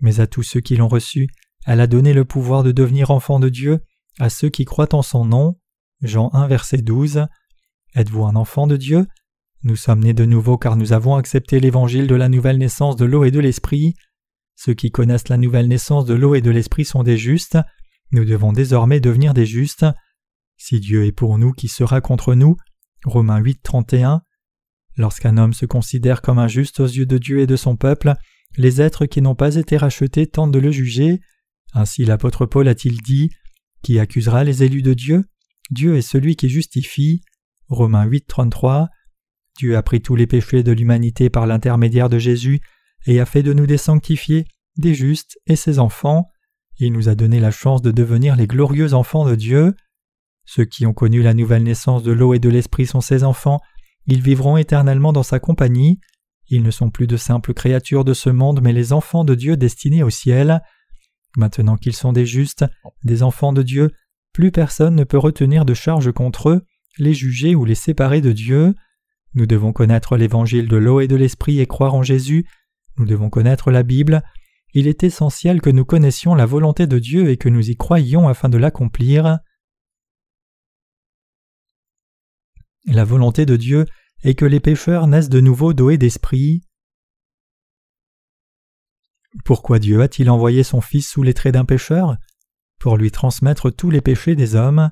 Mais 0.00 0.20
à 0.20 0.26
tous 0.26 0.42
ceux 0.42 0.60
qui 0.60 0.76
l'ont 0.76 0.88
reçu, 0.88 1.28
elle 1.66 1.80
a 1.80 1.86
donné 1.86 2.12
le 2.12 2.24
pouvoir 2.24 2.62
de 2.62 2.72
devenir 2.72 3.10
enfants 3.10 3.40
de 3.40 3.48
Dieu, 3.48 3.80
à 4.18 4.28
ceux 4.28 4.48
qui 4.48 4.64
croient 4.64 4.94
en 4.94 5.02
son 5.02 5.24
nom. 5.24 5.58
Jean 6.02 6.30
1 6.32 6.46
verset 6.46 6.78
12. 6.78 7.26
Êtes-vous 7.94 8.24
un 8.24 8.36
enfant 8.36 8.66
de 8.66 8.76
Dieu? 8.76 9.06
Nous 9.62 9.76
sommes 9.76 10.00
nés 10.00 10.12
de 10.12 10.26
nouveau 10.26 10.58
car 10.58 10.76
nous 10.76 10.92
avons 10.92 11.16
accepté 11.16 11.58
l'évangile 11.58 12.06
de 12.06 12.14
la 12.14 12.28
nouvelle 12.28 12.58
naissance 12.58 12.96
de 12.96 13.06
l'eau 13.06 13.24
et 13.24 13.30
de 13.30 13.40
l'esprit. 13.40 13.94
Ceux 14.56 14.74
qui 14.74 14.90
connaissent 14.90 15.28
la 15.28 15.38
nouvelle 15.38 15.68
naissance 15.68 16.04
de 16.04 16.14
l'eau 16.14 16.34
et 16.34 16.42
de 16.42 16.50
l'esprit 16.50 16.84
sont 16.84 17.02
des 17.02 17.16
justes. 17.16 17.58
Nous 18.12 18.24
devons 18.24 18.52
désormais 18.52 19.00
devenir 19.00 19.32
des 19.32 19.46
justes. 19.46 19.86
Si 20.56 20.80
Dieu 20.80 21.06
est 21.06 21.12
pour 21.12 21.38
nous, 21.38 21.52
qui 21.52 21.68
sera 21.68 22.00
contre 22.00 22.34
nous 22.34 22.56
Romains 23.04 23.38
8, 23.38 23.60
31. 23.62 24.22
Lorsqu'un 24.96 25.36
homme 25.36 25.52
se 25.52 25.66
considère 25.66 26.22
comme 26.22 26.38
injuste 26.38 26.80
aux 26.80 26.86
yeux 26.86 27.06
de 27.06 27.18
Dieu 27.18 27.40
et 27.40 27.46
de 27.46 27.56
son 27.56 27.76
peuple, 27.76 28.14
les 28.56 28.80
êtres 28.80 29.06
qui 29.06 29.20
n'ont 29.20 29.34
pas 29.34 29.56
été 29.56 29.76
rachetés 29.76 30.26
tentent 30.26 30.52
de 30.52 30.58
le 30.58 30.70
juger. 30.70 31.20
Ainsi 31.72 32.04
l'apôtre 32.04 32.46
Paul 32.46 32.68
a-t-il 32.68 33.00
dit 33.02 33.30
Qui 33.82 33.98
accusera 33.98 34.44
les 34.44 34.62
élus 34.62 34.82
de 34.82 34.94
Dieu? 34.94 35.24
Dieu 35.70 35.96
est 35.96 36.02
celui 36.02 36.36
qui 36.36 36.48
justifie. 36.48 37.22
Romains 37.68 38.04
8, 38.04 38.26
33. 38.26 38.88
Dieu 39.58 39.76
a 39.76 39.82
pris 39.82 40.00
tous 40.00 40.16
les 40.16 40.26
péchés 40.26 40.62
de 40.62 40.72
l'humanité 40.72 41.30
par 41.30 41.46
l'intermédiaire 41.46 42.08
de 42.08 42.18
Jésus 42.18 42.60
et 43.06 43.20
a 43.20 43.26
fait 43.26 43.42
de 43.42 43.52
nous 43.52 43.66
des 43.66 43.76
sanctifiés, 43.76 44.46
des 44.76 44.94
justes 44.94 45.38
et 45.46 45.56
ses 45.56 45.78
enfants. 45.78 46.28
Il 46.78 46.92
nous 46.92 47.08
a 47.08 47.14
donné 47.14 47.40
la 47.40 47.50
chance 47.50 47.82
de 47.82 47.92
devenir 47.92 48.36
les 48.36 48.46
glorieux 48.46 48.94
enfants 48.94 49.24
de 49.24 49.34
Dieu. 49.34 49.74
Ceux 50.44 50.64
qui 50.64 50.86
ont 50.86 50.92
connu 50.92 51.22
la 51.22 51.34
nouvelle 51.34 51.62
naissance 51.62 52.02
de 52.02 52.12
l'eau 52.12 52.34
et 52.34 52.38
de 52.38 52.48
l'esprit 52.48 52.86
sont 52.86 53.00
ses 53.00 53.24
enfants, 53.24 53.60
ils 54.06 54.20
vivront 54.20 54.56
éternellement 54.56 55.12
dans 55.12 55.22
sa 55.22 55.38
compagnie. 55.38 56.00
Ils 56.48 56.62
ne 56.62 56.70
sont 56.70 56.90
plus 56.90 57.06
de 57.06 57.16
simples 57.16 57.54
créatures 57.54 58.04
de 58.04 58.14
ce 58.14 58.30
monde, 58.30 58.60
mais 58.62 58.72
les 58.72 58.92
enfants 58.92 59.24
de 59.24 59.34
Dieu 59.34 59.56
destinés 59.56 60.02
au 60.02 60.10
ciel. 60.10 60.62
Maintenant 61.36 61.76
qu'ils 61.76 61.96
sont 61.96 62.12
des 62.12 62.26
justes, 62.26 62.64
des 63.02 63.22
enfants 63.22 63.52
de 63.52 63.62
Dieu, 63.62 63.90
plus 64.32 64.50
personne 64.50 64.94
ne 64.94 65.04
peut 65.04 65.18
retenir 65.18 65.64
de 65.64 65.74
charge 65.74 66.12
contre 66.12 66.50
eux, 66.50 66.66
les 66.98 67.14
juger 67.14 67.54
ou 67.54 67.64
les 67.64 67.74
séparer 67.74 68.20
de 68.20 68.32
Dieu. 68.32 68.74
Nous 69.34 69.46
devons 69.46 69.72
connaître 69.72 70.16
l'évangile 70.16 70.68
de 70.68 70.76
l'eau 70.76 71.00
et 71.00 71.08
de 71.08 71.16
l'esprit 71.16 71.60
et 71.60 71.66
croire 71.66 71.94
en 71.94 72.02
Jésus. 72.02 72.46
Nous 72.98 73.06
devons 73.06 73.30
connaître 73.30 73.70
la 73.70 73.82
Bible. 73.82 74.22
Il 74.74 74.86
est 74.86 75.02
essentiel 75.02 75.60
que 75.60 75.70
nous 75.70 75.84
connaissions 75.84 76.34
la 76.34 76.46
volonté 76.46 76.86
de 76.86 76.98
Dieu 76.98 77.30
et 77.30 77.36
que 77.36 77.48
nous 77.48 77.70
y 77.70 77.76
croyions 77.76 78.28
afin 78.28 78.48
de 78.48 78.58
l'accomplir. 78.58 79.38
La 82.86 83.04
volonté 83.04 83.46
de 83.46 83.56
Dieu 83.56 83.86
est 84.24 84.34
que 84.34 84.44
les 84.44 84.60
pécheurs 84.60 85.06
naissent 85.06 85.28
de 85.28 85.40
nouveau 85.40 85.72
et 85.90 85.98
d'esprit. 85.98 86.62
Pourquoi 89.44 89.78
Dieu 89.78 90.00
a-t-il 90.00 90.30
envoyé 90.30 90.62
son 90.62 90.80
Fils 90.80 91.08
sous 91.08 91.22
les 91.22 91.34
traits 91.34 91.54
d'un 91.54 91.64
pécheur? 91.64 92.16
Pour 92.80 92.96
lui 92.96 93.10
transmettre 93.10 93.70
tous 93.70 93.90
les 93.90 94.00
péchés 94.00 94.34
des 94.34 94.54
hommes. 94.54 94.90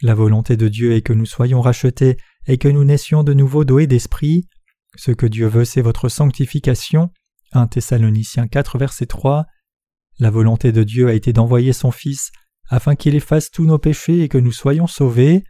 La 0.00 0.14
volonté 0.14 0.56
de 0.56 0.68
Dieu 0.68 0.92
est 0.92 1.02
que 1.02 1.12
nous 1.12 1.26
soyons 1.26 1.60
rachetés 1.60 2.16
et 2.46 2.58
que 2.58 2.68
nous 2.68 2.84
naissions 2.84 3.24
de 3.24 3.34
nouveau 3.34 3.64
et 3.78 3.86
d'esprit. 3.86 4.48
Ce 4.96 5.10
que 5.10 5.26
Dieu 5.26 5.46
veut, 5.46 5.64
c'est 5.64 5.82
votre 5.82 6.08
sanctification. 6.08 7.10
1 7.52 7.66
Thessaloniciens 7.68 8.48
4, 8.48 8.78
verset 8.78 9.06
3. 9.06 9.46
La 10.18 10.30
volonté 10.30 10.72
de 10.72 10.82
Dieu 10.82 11.08
a 11.08 11.12
été 11.12 11.32
d'envoyer 11.32 11.72
son 11.72 11.90
Fils 11.90 12.32
afin 12.68 12.94
qu'il 12.94 13.14
efface 13.14 13.50
tous 13.50 13.64
nos 13.64 13.78
péchés 13.78 14.22
et 14.22 14.28
que 14.28 14.38
nous 14.38 14.52
soyons 14.52 14.86
sauvés. 14.86 15.44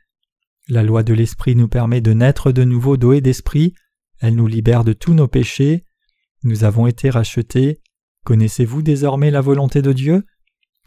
La 0.68 0.82
loi 0.82 1.02
de 1.02 1.12
l'Esprit 1.12 1.54
nous 1.56 1.68
permet 1.68 2.00
de 2.00 2.14
naître 2.14 2.50
de 2.50 2.64
nouveau 2.64 2.96
d'eau 2.96 3.20
d'esprit, 3.20 3.74
elle 4.20 4.34
nous 4.34 4.46
libère 4.46 4.82
de 4.82 4.94
tous 4.94 5.12
nos 5.12 5.28
péchés. 5.28 5.84
Nous 6.42 6.64
avons 6.64 6.86
été 6.86 7.10
rachetés. 7.10 7.82
Connaissez-vous 8.24 8.80
désormais 8.80 9.30
la 9.30 9.42
volonté 9.42 9.82
de 9.82 9.92
Dieu? 9.92 10.24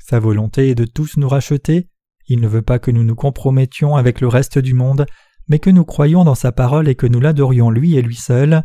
Sa 0.04 0.20
volonté 0.20 0.70
est 0.70 0.76
de 0.76 0.86
tous 0.86 1.18
nous 1.18 1.30
racheter. 1.30 1.90
Il 2.28 2.42
ne 2.42 2.48
veut 2.48 2.64
pas 2.64 2.80
que 2.80 2.90
nous 2.90 3.04
nous 3.04 3.16
compromettions 3.16 3.96
avec 3.96 4.20
le 4.20 4.28
reste 4.28 4.58
du 4.58 4.74
monde, 4.74 5.06
mais 5.48 5.60
que 5.60 5.70
nous 5.70 5.86
croyions 5.86 6.24
dans 6.24 6.34
sa 6.34 6.52
parole 6.52 6.88
et 6.88 6.96
que 6.96 7.06
nous 7.06 7.20
l'adorions 7.20 7.70
lui 7.70 7.96
et 7.98 8.02
lui 8.02 8.16
seul. 8.16 8.64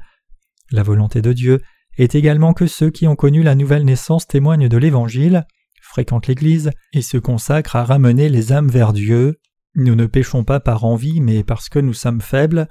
La 0.70 0.82
volonté 0.82 1.20
de 1.20 1.34
Dieu 1.34 1.60
est 1.98 2.14
également 2.14 2.54
que 2.54 2.66
ceux 2.66 2.88
qui 2.88 3.06
ont 3.06 3.16
connu 3.16 3.42
la 3.42 3.54
nouvelle 3.54 3.84
naissance 3.84 4.26
témoignent 4.26 4.68
de 4.68 4.78
l'Évangile, 4.78 5.44
fréquentent 5.82 6.26
l'Église 6.26 6.70
et 6.94 7.02
se 7.02 7.18
consacrent 7.18 7.76
à 7.76 7.84
ramener 7.84 8.30
les 8.30 8.52
âmes 8.52 8.70
vers 8.70 8.94
Dieu. 8.94 9.38
Nous 9.74 9.94
ne 9.94 10.06
péchons 10.06 10.44
pas 10.44 10.60
par 10.60 10.84
envie, 10.84 11.20
mais 11.20 11.44
parce 11.44 11.68
que 11.68 11.78
nous 11.78 11.94
sommes 11.94 12.20
faibles. 12.20 12.68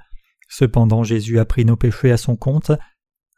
Cependant 0.48 1.02
Jésus 1.02 1.38
a 1.38 1.44
pris 1.44 1.64
nos 1.64 1.76
péchés 1.76 2.12
à 2.12 2.16
son 2.16 2.36
compte. 2.36 2.72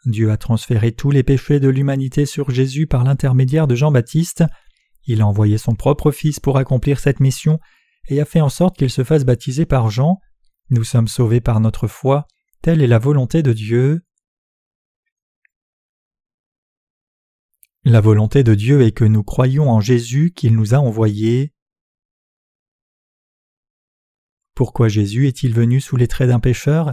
Dieu 0.04 0.30
a 0.30 0.36
transféré 0.36 0.92
tous 0.92 1.10
les 1.10 1.22
péchés 1.22 1.60
de 1.60 1.68
l'humanité 1.68 2.26
sur 2.26 2.50
Jésus 2.50 2.86
par 2.86 3.04
l'intermédiaire 3.04 3.66
de 3.66 3.74
Jean-Baptiste. 3.74 4.44
Il 5.06 5.22
a 5.22 5.26
envoyé 5.26 5.56
son 5.56 5.74
propre 5.74 6.10
Fils 6.10 6.40
pour 6.40 6.58
accomplir 6.58 6.98
cette 6.98 7.20
mission 7.20 7.58
et 8.08 8.20
a 8.20 8.26
fait 8.26 8.42
en 8.42 8.50
sorte 8.50 8.76
qu'il 8.76 8.90
se 8.90 9.04
fasse 9.04 9.24
baptiser 9.24 9.64
par 9.64 9.90
Jean. 9.90 10.18
Nous 10.70 10.84
sommes 10.84 11.08
sauvés 11.08 11.40
par 11.40 11.60
notre 11.60 11.86
foi, 11.86 12.26
telle 12.60 12.82
est 12.82 12.86
la 12.86 12.98
volonté 12.98 13.42
de 13.42 13.52
Dieu. 13.52 14.02
La 17.84 18.00
volonté 18.00 18.42
de 18.42 18.54
Dieu 18.54 18.82
est 18.82 18.92
que 18.92 19.04
nous 19.04 19.22
croyions 19.22 19.70
en 19.70 19.80
Jésus 19.80 20.32
qu'il 20.34 20.54
nous 20.54 20.74
a 20.74 20.78
envoyé. 20.78 21.53
Pourquoi 24.54 24.88
Jésus 24.88 25.26
est-il 25.26 25.52
venu 25.52 25.80
sous 25.80 25.96
les 25.96 26.06
traits 26.06 26.28
d'un 26.28 26.38
pécheur? 26.38 26.92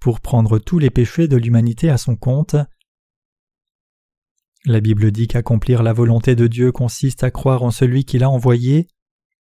Pour 0.00 0.20
prendre 0.20 0.58
tous 0.58 0.78
les 0.78 0.90
péchés 0.90 1.28
de 1.28 1.36
l'humanité 1.36 1.90
à 1.90 1.98
son 1.98 2.16
compte? 2.16 2.56
La 4.64 4.80
Bible 4.80 5.12
dit 5.12 5.28
qu'accomplir 5.28 5.82
la 5.82 5.92
volonté 5.92 6.34
de 6.34 6.46
Dieu 6.46 6.72
consiste 6.72 7.24
à 7.24 7.30
croire 7.30 7.62
en 7.62 7.70
celui 7.70 8.04
qui 8.04 8.18
l'a 8.18 8.30
envoyé. 8.30 8.88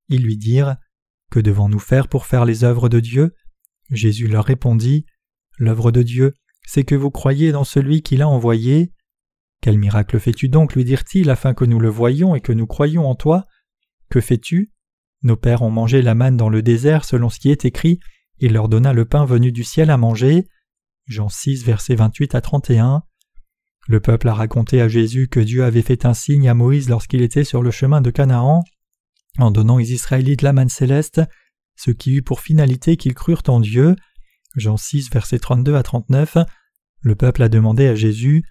Ils 0.09 0.23
lui 0.23 0.37
dirent 0.37 0.77
Que 1.31 1.39
devons-nous 1.39 1.79
faire 1.79 2.09
pour 2.09 2.27
faire 2.27 2.45
les 2.45 2.65
œuvres 2.65 2.89
de 2.89 3.01
Dieu? 3.01 3.35
Jésus 3.91 4.27
leur 4.27 4.45
répondit 4.45 5.07
L'œuvre 5.59 5.93
de 5.93 6.03
Dieu, 6.03 6.35
c'est 6.67 6.85
que 6.85 6.97
vous 6.97 7.11
croyez 7.11 7.53
dans 7.53 7.65
celui 7.65 8.03
qui 8.03 8.17
l'a 8.17 8.29
envoyé. 8.29 8.93
Quel 9.63 9.79
miracle 9.79 10.19
fais-tu 10.19 10.49
donc? 10.49 10.75
lui 10.75 10.85
dirent-ils 10.85 11.31
afin 11.31 11.55
que 11.55 11.65
nous 11.65 11.79
le 11.79 11.89
voyions 11.89 12.35
et 12.35 12.41
que 12.41 12.53
nous 12.53 12.67
croyions 12.67 13.09
en 13.09 13.15
toi 13.15 13.47
Que 14.11 14.21
fais-tu? 14.21 14.73
Nos 15.27 15.37
pères 15.37 15.62
ont 15.62 15.71
mangé 15.71 16.01
la 16.03 16.15
manne 16.15 16.37
dans 16.37 16.49
le 16.49 16.62
désert 16.62 17.05
selon 17.05 17.29
ce 17.29 17.39
qui 17.39 17.51
est 17.51 17.65
écrit, 17.65 18.01
il 18.39 18.53
leur 18.53 18.69
donna 18.69 18.93
le 18.93 19.05
pain 19.05 19.25
venu 19.25 19.53
du 19.53 19.65
ciel 19.65 19.91
à 19.91 19.97
manger. 19.97 20.47
Jean 21.07 21.29
6, 21.29 21.65
versets 21.65 21.95
28 21.95 22.35
à 22.35 22.41
31. 22.41 23.03
Le 23.89 24.01
peuple 24.01 24.29
a 24.29 24.35
raconté 24.35 24.81
à 24.81 24.89
Jésus 24.89 25.29
que 25.29 25.41
Dieu 25.41 25.65
avait 25.65 25.83
fait 25.83 26.05
un 26.05 26.15
signe 26.15 26.49
à 26.49 26.55
Moïse 26.55 26.89
lorsqu'il 26.89 27.23
était 27.23 27.45
sur 27.45 27.62
le 27.62 27.71
chemin 27.71 28.01
de 28.01 28.11
Canaan, 28.11 28.65
en 29.39 29.51
donnant 29.51 29.77
aux 29.77 29.81
Israélites 29.81 30.43
la 30.43 30.53
manne 30.53 30.69
céleste, 30.69 31.21
ce 31.77 31.91
qui 31.91 32.15
eut 32.15 32.23
pour 32.23 32.41
finalité 32.41 32.97
qu'ils 32.97 33.15
crurent 33.15 33.43
en 33.49 33.61
Dieu. 33.61 33.97
Jean 34.57 34.77
6, 34.77 35.11
versets 35.11 35.39
32 35.39 35.75
à 35.75 35.83
39. 35.83 36.39
Le 37.01 37.15
peuple 37.15 37.43
a 37.43 37.49
demandé 37.49 37.87
à 37.87 37.95
Jésus 37.95 38.43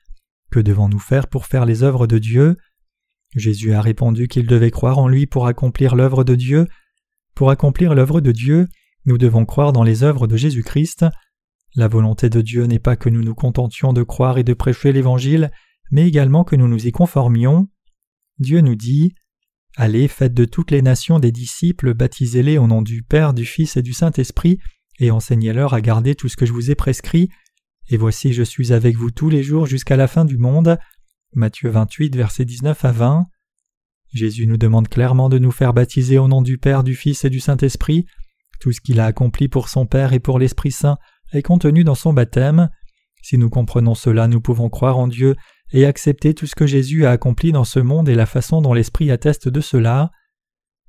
Que 0.51 0.59
devons-nous 0.59 0.99
faire 0.99 1.27
pour 1.27 1.45
faire 1.45 1.65
les 1.65 1.83
œuvres 1.83 2.07
de 2.07 2.17
Dieu? 2.17 2.57
Jésus 3.35 3.73
a 3.73 3.81
répondu 3.81 4.27
qu'il 4.27 4.47
devait 4.47 4.71
croire 4.71 4.97
en 4.97 5.07
lui 5.07 5.27
pour 5.27 5.45
accomplir 5.45 5.95
l'œuvre 5.95 6.23
de 6.23 6.35
Dieu. 6.35 6.67
Pour 7.35 7.49
accomplir 7.49 7.93
l'œuvre 7.93 8.21
de 8.21 8.31
Dieu, 8.31 8.67
nous 9.05 9.17
devons 9.17 9.45
croire 9.45 9.73
dans 9.73 9.83
les 9.83 10.03
œuvres 10.03 10.25
de 10.25 10.37
Jésus-Christ. 10.37 11.05
La 11.75 11.89
volonté 11.89 12.29
de 12.29 12.41
Dieu 12.41 12.65
n'est 12.65 12.79
pas 12.79 12.95
que 12.95 13.09
nous 13.09 13.21
nous 13.21 13.35
contentions 13.35 13.91
de 13.91 14.03
croire 14.03 14.37
et 14.37 14.43
de 14.43 14.53
prêcher 14.53 14.93
l'Évangile, 14.93 15.51
mais 15.91 16.07
également 16.07 16.45
que 16.45 16.55
nous 16.55 16.69
nous 16.69 16.87
y 16.87 16.91
conformions. 16.91 17.67
Dieu 18.39 18.61
nous 18.61 18.75
dit 18.75 19.13
Allez, 19.75 20.07
faites 20.07 20.33
de 20.33 20.45
toutes 20.45 20.71
les 20.71 20.81
nations 20.81 21.19
des 21.19 21.33
disciples, 21.33 21.93
baptisez-les 21.93 22.57
au 22.57 22.67
nom 22.67 22.81
du 22.81 23.03
Père, 23.03 23.33
du 23.33 23.45
Fils 23.45 23.75
et 23.75 23.81
du 23.81 23.91
Saint-Esprit, 23.91 24.59
et 24.99 25.11
enseignez-leur 25.11 25.73
à 25.73 25.81
garder 25.81 26.15
tout 26.15 26.29
ce 26.29 26.37
que 26.37 26.45
je 26.45 26.53
vous 26.53 26.71
ai 26.71 26.75
prescrit. 26.75 27.29
Et 27.89 27.97
voici, 27.97 28.31
je 28.31 28.43
suis 28.43 28.71
avec 28.71 28.95
vous 28.95 29.11
tous 29.11 29.29
les 29.29 29.43
jours 29.43 29.65
jusqu'à 29.65 29.97
la 29.97 30.07
fin 30.07 30.23
du 30.23 30.37
monde. 30.37 30.77
Matthieu 31.35 31.69
28, 31.69 32.15
versets 32.15 32.45
19 32.45 32.85
à 32.85 32.91
20. 32.93 33.25
Jésus 34.13 34.47
nous 34.47 34.55
demande 34.55 34.87
clairement 34.87 35.27
de 35.27 35.37
nous 35.37 35.51
faire 35.51 35.73
baptiser 35.73 36.17
au 36.17 36.29
nom 36.29 36.41
du 36.41 36.57
Père, 36.57 36.81
du 36.81 36.95
Fils 36.95 37.25
et 37.25 37.29
du 37.29 37.41
Saint-Esprit. 37.41 38.05
Tout 38.61 38.71
ce 38.71 38.79
qu'il 38.79 39.01
a 39.01 39.05
accompli 39.05 39.49
pour 39.49 39.67
son 39.67 39.85
Père 39.85 40.13
et 40.13 40.21
pour 40.21 40.39
l'Esprit 40.39 40.71
Saint 40.71 40.97
est 41.33 41.41
contenu 41.41 41.83
dans 41.83 41.93
son 41.93 42.13
baptême. 42.13 42.69
Si 43.21 43.37
nous 43.37 43.49
comprenons 43.49 43.95
cela, 43.95 44.29
nous 44.29 44.39
pouvons 44.39 44.69
croire 44.69 44.97
en 44.97 45.09
Dieu 45.09 45.35
et 45.73 45.85
accepter 45.85 46.33
tout 46.33 46.45
ce 46.45 46.55
que 46.55 46.67
Jésus 46.67 47.05
a 47.05 47.11
accompli 47.11 47.51
dans 47.51 47.65
ce 47.65 47.79
monde 47.79 48.07
et 48.07 48.15
la 48.15 48.25
façon 48.25 48.61
dont 48.61 48.73
l'Esprit 48.73 49.11
atteste 49.11 49.49
de 49.49 49.59
cela. 49.59 50.11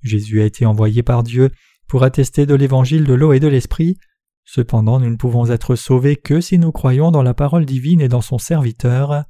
Jésus 0.03 0.43
a 0.43 0.45
été 0.45 0.65
envoyé 0.65 1.03
par 1.03 1.25
Dieu 1.25 1.51
pour 1.89 2.05
attester 2.05 2.47
de 2.47 2.55
l'évangile 2.55 3.03
de 3.03 3.15
l'eau 3.15 3.33
et 3.33 3.41
de 3.41 3.49
l'Esprit. 3.49 3.97
Cependant, 4.45 5.01
nous 5.01 5.11
ne 5.11 5.17
pouvons 5.17 5.51
être 5.51 5.75
sauvés 5.75 6.15
que 6.15 6.41
si 6.41 6.59
nous 6.59 6.71
croyons 6.71 7.11
dans 7.11 7.25
la 7.25 7.35
parole 7.35 7.67
divine 7.67 8.01
et 8.01 8.09
dans 8.09 8.21
son 8.21 8.39
serviteur. 8.39 9.25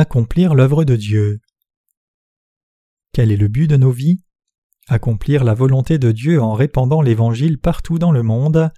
Accomplir 0.00 0.54
l'œuvre 0.54 0.84
de 0.84 0.94
Dieu. 0.94 1.40
Quel 3.12 3.32
est 3.32 3.36
le 3.36 3.48
but 3.48 3.66
de 3.66 3.76
nos 3.76 3.90
vies? 3.90 4.22
Accomplir 4.86 5.42
la 5.42 5.54
volonté 5.54 5.98
de 5.98 6.12
Dieu 6.12 6.40
en 6.40 6.52
répandant 6.52 7.02
l'Évangile 7.02 7.58
partout 7.58 7.98
dans 7.98 8.12
le 8.12 8.22
monde. 8.22 8.70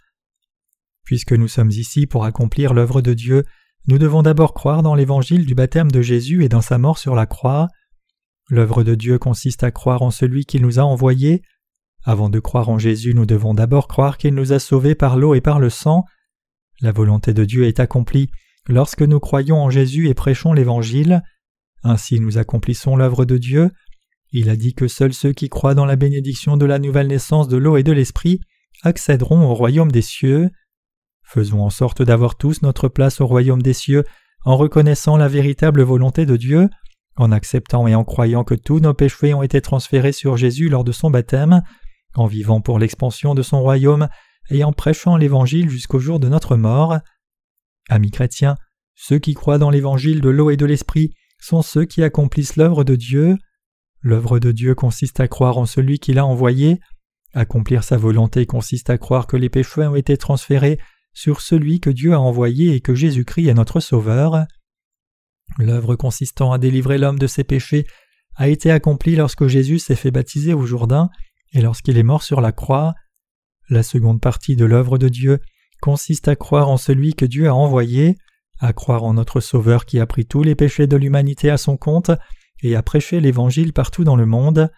Puisque 1.04 1.35
nous 1.35 1.46
sommes 1.46 1.72
ici 1.72 2.06
pour 2.06 2.24
accomplir 2.24 2.72
l'œuvre 2.72 3.02
de 3.02 3.12
Dieu, 3.12 3.44
nous 3.87 3.98
devons 3.98 4.22
d'abord 4.22 4.54
croire 4.54 4.83
dans 4.83 4.94
l'Évangile 4.94 5.44
du 5.44 5.54
baptême 5.54 5.90
de 5.90 6.00
Jésus 6.00 6.42
et 6.42 6.48
dans 6.48 6.62
sa 6.62 6.78
mort 6.78 6.96
sur 6.96 7.14
la 7.14 7.26
croix. 7.26 7.68
L'œuvre 8.48 8.83
de 8.83 8.94
Dieu 8.94 9.18
consiste 9.18 9.62
à 9.62 9.70
croire 9.70 10.00
en 10.00 10.11
celui 10.11 10.46
qui 10.46 10.59
nous 10.59 10.78
a 10.78 10.85
envoyés. 10.85 11.42
Avant 12.02 12.30
de 12.30 12.40
croire 12.40 12.70
en 12.70 12.78
Jésus, 12.78 13.12
nous 13.12 13.26
devons 13.26 13.52
d'abord 13.52 13.88
croire 13.88 14.16
qu'il 14.16 14.35
nous 14.35 14.54
a 14.54 14.59
sauvés 14.59 14.94
par 14.94 15.18
l'eau 15.18 15.35
et 15.35 15.42
par 15.42 15.61
le 15.61 15.68
sang. 15.68 16.06
La 16.80 16.92
volonté 16.92 17.35
de 17.35 17.44
Dieu 17.44 17.66
est 17.66 17.78
accomplie 17.78 18.30
Lorsque 18.68 19.02
nous 19.02 19.20
croyons 19.20 19.56
en 19.56 19.70
Jésus 19.70 20.08
et 20.08 20.14
prêchons 20.14 20.52
l'Évangile, 20.52 21.22
ainsi 21.82 22.20
nous 22.20 22.38
accomplissons 22.38 22.96
l'œuvre 22.96 23.24
de 23.24 23.38
Dieu. 23.38 23.70
Il 24.32 24.48
a 24.48 24.56
dit 24.56 24.74
que 24.74 24.86
seuls 24.86 25.14
ceux 25.14 25.32
qui 25.32 25.48
croient 25.48 25.74
dans 25.74 25.86
la 25.86 25.96
bénédiction 25.96 26.56
de 26.56 26.66
la 26.66 26.78
nouvelle 26.78 27.08
naissance 27.08 27.48
de 27.48 27.56
l'eau 27.56 27.76
et 27.76 27.82
de 27.82 27.92
l'Esprit 27.92 28.40
accéderont 28.82 29.42
au 29.42 29.54
royaume 29.54 29.90
des 29.90 30.02
cieux. 30.02 30.50
Faisons 31.22 31.62
en 31.62 31.70
sorte 31.70 32.02
d'avoir 32.02 32.36
tous 32.36 32.62
notre 32.62 32.88
place 32.88 33.20
au 33.20 33.26
royaume 33.26 33.62
des 33.62 33.72
cieux 33.72 34.04
en 34.44 34.56
reconnaissant 34.56 35.16
la 35.16 35.28
véritable 35.28 35.82
volonté 35.82 36.26
de 36.26 36.36
Dieu, 36.36 36.68
en 37.16 37.32
acceptant 37.32 37.86
et 37.86 37.94
en 37.94 38.04
croyant 38.04 38.44
que 38.44 38.54
tous 38.54 38.80
nos 38.80 38.94
péchés 38.94 39.34
ont 39.34 39.42
été 39.42 39.60
transférés 39.60 40.12
sur 40.12 40.36
Jésus 40.36 40.68
lors 40.68 40.84
de 40.84 40.92
son 40.92 41.10
baptême, 41.10 41.62
en 42.14 42.26
vivant 42.26 42.60
pour 42.60 42.78
l'expansion 42.78 43.34
de 43.34 43.42
son 43.42 43.60
royaume 43.60 44.08
et 44.50 44.64
en 44.64 44.72
prêchant 44.72 45.16
l'Évangile 45.16 45.68
jusqu'au 45.68 45.98
jour 45.98 46.20
de 46.20 46.28
notre 46.28 46.56
mort. 46.56 46.98
Amis 47.90 48.11
chrétiens, 48.11 48.57
ceux 48.94 49.18
qui 49.18 49.35
croient 49.35 49.59
dans 49.59 49.70
l'évangile 49.70 50.20
de 50.20 50.31
l'eau 50.31 50.50
et 50.50 50.57
de 50.57 50.64
l'esprit 50.64 51.12
sont 51.38 51.62
ceux 51.62 51.85
qui 51.85 52.03
accomplissent 52.03 52.57
l'œuvre 52.57 52.85
de 52.85 52.94
Dieu. 52.94 53.37
L'œuvre 54.00 54.38
de 54.38 54.53
Dieu 54.53 54.74
consiste 54.74 55.20
à 55.20 55.29
croire 55.29 55.59
en 55.59 55.66
celui 55.66 55.98
qui 55.98 56.12
l'a 56.12 56.24
envoyé. 56.24 56.81
Accomplir 57.35 57.83
sa 57.83 57.96
volonté 57.96 58.46
consiste 58.46 58.90
à 58.90 58.98
croire 58.98 59.26
que 59.26 59.37
les 59.37 59.48
péchés 59.48 59.87
ont 59.87 59.96
été 59.96 60.16
transférés 60.16 60.79
sur 61.12 61.40
celui 61.40 61.81
que 61.81 61.90
Dieu 61.90 62.12
a 62.14 62.20
envoyé 62.20 62.74
et 62.74 62.81
que 62.81 62.94
Jésus-Christ 62.94 63.48
est 63.48 63.55
notre 63.55 63.81
Sauveur. 63.81 64.46
L'œuvre 65.59 65.96
consistant 65.96 66.53
à 66.53 66.59
délivrer 66.59 66.98
l'homme 66.98 67.18
de 67.18 67.26
ses 67.26 67.44
péchés 67.44 67.87
a 68.37 68.48
été 68.48 68.70
accomplie 68.70 69.16
lorsque 69.16 69.48
Jésus 69.48 69.81
s'est 69.81 69.96
fait 69.96 70.12
baptiser 70.12 70.55
au 70.55 70.64
Jourdain 70.64 71.11
et 71.53 71.61
lorsqu'il 71.61 71.98
est 71.98 72.05
mort 72.05 72.22
sur 72.22 72.40
la 72.40 72.53
croix. 72.53 72.94
La 73.68 73.83
seconde 73.83 74.20
partie 74.20 74.57
de 74.57 74.64
l'œuvre 74.64 74.98
de 74.98 75.09
Dieu 75.09 75.40
consiste 75.80 76.28
à 76.28 76.36
croire 76.36 76.68
en 76.68 76.76
celui 76.76 77.14
que 77.14 77.24
Dieu 77.24 77.48
a 77.48 77.54
envoyé, 77.54 78.16
à 78.58 78.72
croire 78.72 79.04
en 79.04 79.14
notre 79.14 79.40
Sauveur 79.40 79.86
qui 79.86 79.98
a 79.98 80.06
pris 80.06 80.26
tous 80.26 80.42
les 80.42 80.54
péchés 80.54 80.86
de 80.86 80.96
l'humanité 80.96 81.50
à 81.50 81.56
son 81.56 81.76
compte 81.76 82.10
et 82.62 82.76
a 82.76 82.82
prêché 82.82 83.20
l'Évangile 83.20 83.72
partout 83.72 84.04
dans 84.04 84.16
le 84.16 84.26
monde. 84.26 84.70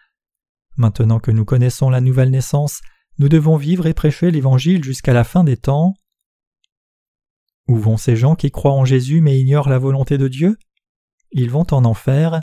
Maintenant 0.77 1.19
que 1.19 1.31
nous 1.31 1.45
connaissons 1.45 1.91
la 1.91 2.01
nouvelle 2.01 2.31
naissance, 2.31 2.81
nous 3.19 3.29
devons 3.29 3.57
vivre 3.57 3.87
et 3.87 3.95
prêcher 3.95 4.31
l'Évangile 4.31 4.83
jusqu'à 4.83 5.13
la 5.13 5.25
fin 5.25 5.45
des 5.45 5.57
temps. 5.57 5.95
Où 7.69 7.77
vont 7.77 7.97
ces 7.97 8.17
gens 8.17 8.35
qui 8.35 8.51
croient 8.51 8.73
en 8.73 8.85
Jésus 8.85 9.21
mais 9.21 9.39
ignorent 9.39 9.69
la 9.69 9.79
volonté 9.79 10.19
de 10.19 10.29
Dieu? 10.29 10.57
Ils 11.33 11.51
vont 11.51 11.67
en 11.73 11.85
enfer. 11.85 12.41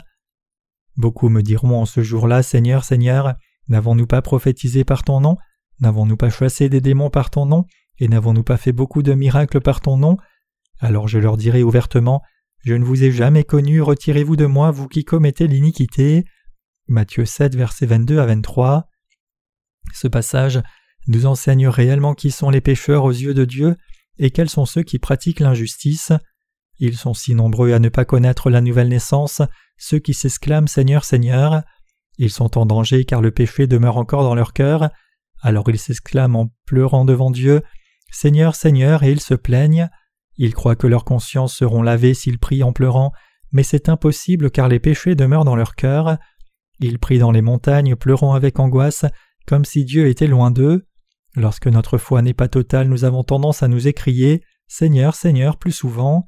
Beaucoup 0.96 1.28
me 1.28 1.42
diront 1.42 1.80
en 1.80 1.86
ce 1.86 2.02
jour-là 2.02 2.42
Seigneur, 2.42 2.84
Seigneur, 2.84 3.34
n'avons-nous 3.68 4.06
pas 4.06 4.22
prophétisé 4.22 4.84
par 4.84 5.04
ton 5.04 5.20
nom? 5.20 5.36
N'avons-nous 5.80 6.16
pas 6.16 6.30
chassé 6.30 6.68
des 6.68 6.80
démons 6.80 7.10
par 7.10 7.30
ton 7.30 7.46
nom? 7.46 7.64
Et 8.00 8.08
n'avons-nous 8.08 8.42
pas 8.42 8.56
fait 8.56 8.72
beaucoup 8.72 9.02
de 9.02 9.12
miracles 9.12 9.60
par 9.60 9.80
ton 9.80 9.96
nom? 9.98 10.16
Alors 10.80 11.06
je 11.06 11.18
leur 11.18 11.36
dirai 11.36 11.62
ouvertement 11.62 12.22
Je 12.64 12.74
ne 12.74 12.84
vous 12.84 13.04
ai 13.04 13.12
jamais 13.12 13.44
connu, 13.44 13.82
retirez-vous 13.82 14.36
de 14.36 14.46
moi, 14.46 14.70
vous 14.70 14.88
qui 14.88 15.04
commettez 15.04 15.46
l'iniquité. 15.46 16.24
Matthieu 16.88 17.26
7, 17.26 17.54
versets 17.54 17.86
22 17.86 18.18
à 18.18 18.26
23. 18.26 18.88
Ce 19.92 20.08
passage 20.08 20.60
nous 21.08 21.26
enseigne 21.26 21.68
réellement 21.68 22.14
qui 22.14 22.30
sont 22.30 22.50
les 22.50 22.60
pécheurs 22.62 23.04
aux 23.04 23.12
yeux 23.12 23.34
de 23.34 23.44
Dieu 23.44 23.76
et 24.18 24.30
quels 24.30 24.48
sont 24.48 24.66
ceux 24.66 24.82
qui 24.82 24.98
pratiquent 24.98 25.40
l'injustice. 25.40 26.12
Ils 26.78 26.96
sont 26.96 27.14
si 27.14 27.34
nombreux 27.34 27.72
à 27.72 27.78
ne 27.78 27.90
pas 27.90 28.06
connaître 28.06 28.48
la 28.48 28.62
nouvelle 28.62 28.88
naissance, 28.88 29.42
ceux 29.76 29.98
qui 29.98 30.14
s'exclament 30.14 30.68
Seigneur, 30.68 31.04
Seigneur. 31.04 31.62
Ils 32.16 32.30
sont 32.30 32.56
en 32.56 32.64
danger 32.64 33.04
car 33.04 33.20
le 33.20 33.30
péché 33.30 33.66
demeure 33.66 33.98
encore 33.98 34.22
dans 34.22 34.34
leur 34.34 34.54
cœur. 34.54 34.90
Alors 35.42 35.68
ils 35.68 35.78
s'exclament 35.78 36.36
en 36.36 36.52
pleurant 36.64 37.04
devant 37.04 37.30
Dieu 37.30 37.62
Seigneur, 38.10 38.54
Seigneur, 38.54 39.02
et 39.02 39.12
ils 39.12 39.20
se 39.20 39.34
plaignent. 39.34 39.88
Ils 40.36 40.54
croient 40.54 40.76
que 40.76 40.86
leurs 40.86 41.04
consciences 41.04 41.54
seront 41.54 41.82
lavées 41.82 42.14
s'ils 42.14 42.38
prient 42.38 42.62
en 42.62 42.72
pleurant, 42.72 43.12
mais 43.52 43.62
c'est 43.62 43.88
impossible 43.88 44.50
car 44.50 44.68
les 44.68 44.80
péchés 44.80 45.14
demeurent 45.14 45.44
dans 45.44 45.56
leur 45.56 45.74
cœur. 45.74 46.18
Ils 46.80 46.98
prient 46.98 47.18
dans 47.18 47.30
les 47.30 47.42
montagnes, 47.42 47.96
pleurant 47.96 48.34
avec 48.34 48.58
angoisse, 48.58 49.04
comme 49.46 49.64
si 49.64 49.84
Dieu 49.84 50.06
était 50.06 50.26
loin 50.26 50.50
d'eux. 50.50 50.86
Lorsque 51.36 51.66
notre 51.66 51.98
foi 51.98 52.22
n'est 52.22 52.34
pas 52.34 52.48
totale, 52.48 52.88
nous 52.88 53.04
avons 53.04 53.22
tendance 53.22 53.62
à 53.62 53.68
nous 53.68 53.86
écrier 53.86 54.42
Seigneur, 54.66 55.14
Seigneur 55.14 55.58
plus 55.58 55.72
souvent. 55.72 56.24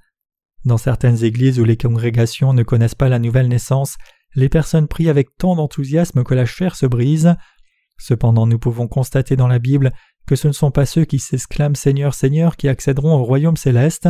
Dans 0.64 0.78
certaines 0.78 1.24
églises 1.24 1.58
où 1.58 1.64
les 1.64 1.76
congrégations 1.76 2.52
ne 2.52 2.62
connaissent 2.62 2.94
pas 2.94 3.08
la 3.08 3.18
nouvelle 3.18 3.48
naissance, 3.48 3.96
les 4.34 4.48
personnes 4.48 4.88
prient 4.88 5.08
avec 5.08 5.36
tant 5.36 5.56
d'enthousiasme 5.56 6.22
que 6.22 6.34
la 6.34 6.46
chair 6.46 6.76
se 6.76 6.86
brise. 6.86 7.34
Cependant 7.98 8.46
nous 8.46 8.58
pouvons 8.58 8.88
constater 8.88 9.36
dans 9.36 9.48
la 9.48 9.58
Bible 9.58 9.92
que 10.26 10.36
ce 10.36 10.48
ne 10.48 10.52
sont 10.52 10.70
pas 10.70 10.86
ceux 10.86 11.04
qui 11.04 11.18
s'exclament 11.18 11.74
Seigneur, 11.74 12.14
Seigneur 12.14 12.56
qui 12.56 12.68
accéderont 12.68 13.14
au 13.14 13.24
royaume 13.24 13.56
céleste. 13.56 14.08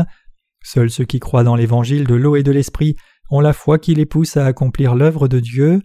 Seuls 0.63 0.91
ceux 0.91 1.05
qui 1.05 1.21
croient 1.21 1.45
dans 1.45 1.57
l'évangile 1.57 2.07
de 2.07 2.15
l'eau 2.15 2.37
et 2.37 2.43
de 2.43 2.53
l'esprit 2.53 2.97
ont 3.31 3.41
la 3.41 3.53
foi 3.53 3.79
qui 3.79 3.95
les 3.95 4.07
pousse 4.07 4.37
à 4.37 4.47
accomplir 4.47 4.95
l'œuvre 4.95 5.29
de 5.29 5.41
Dieu. 5.41 5.81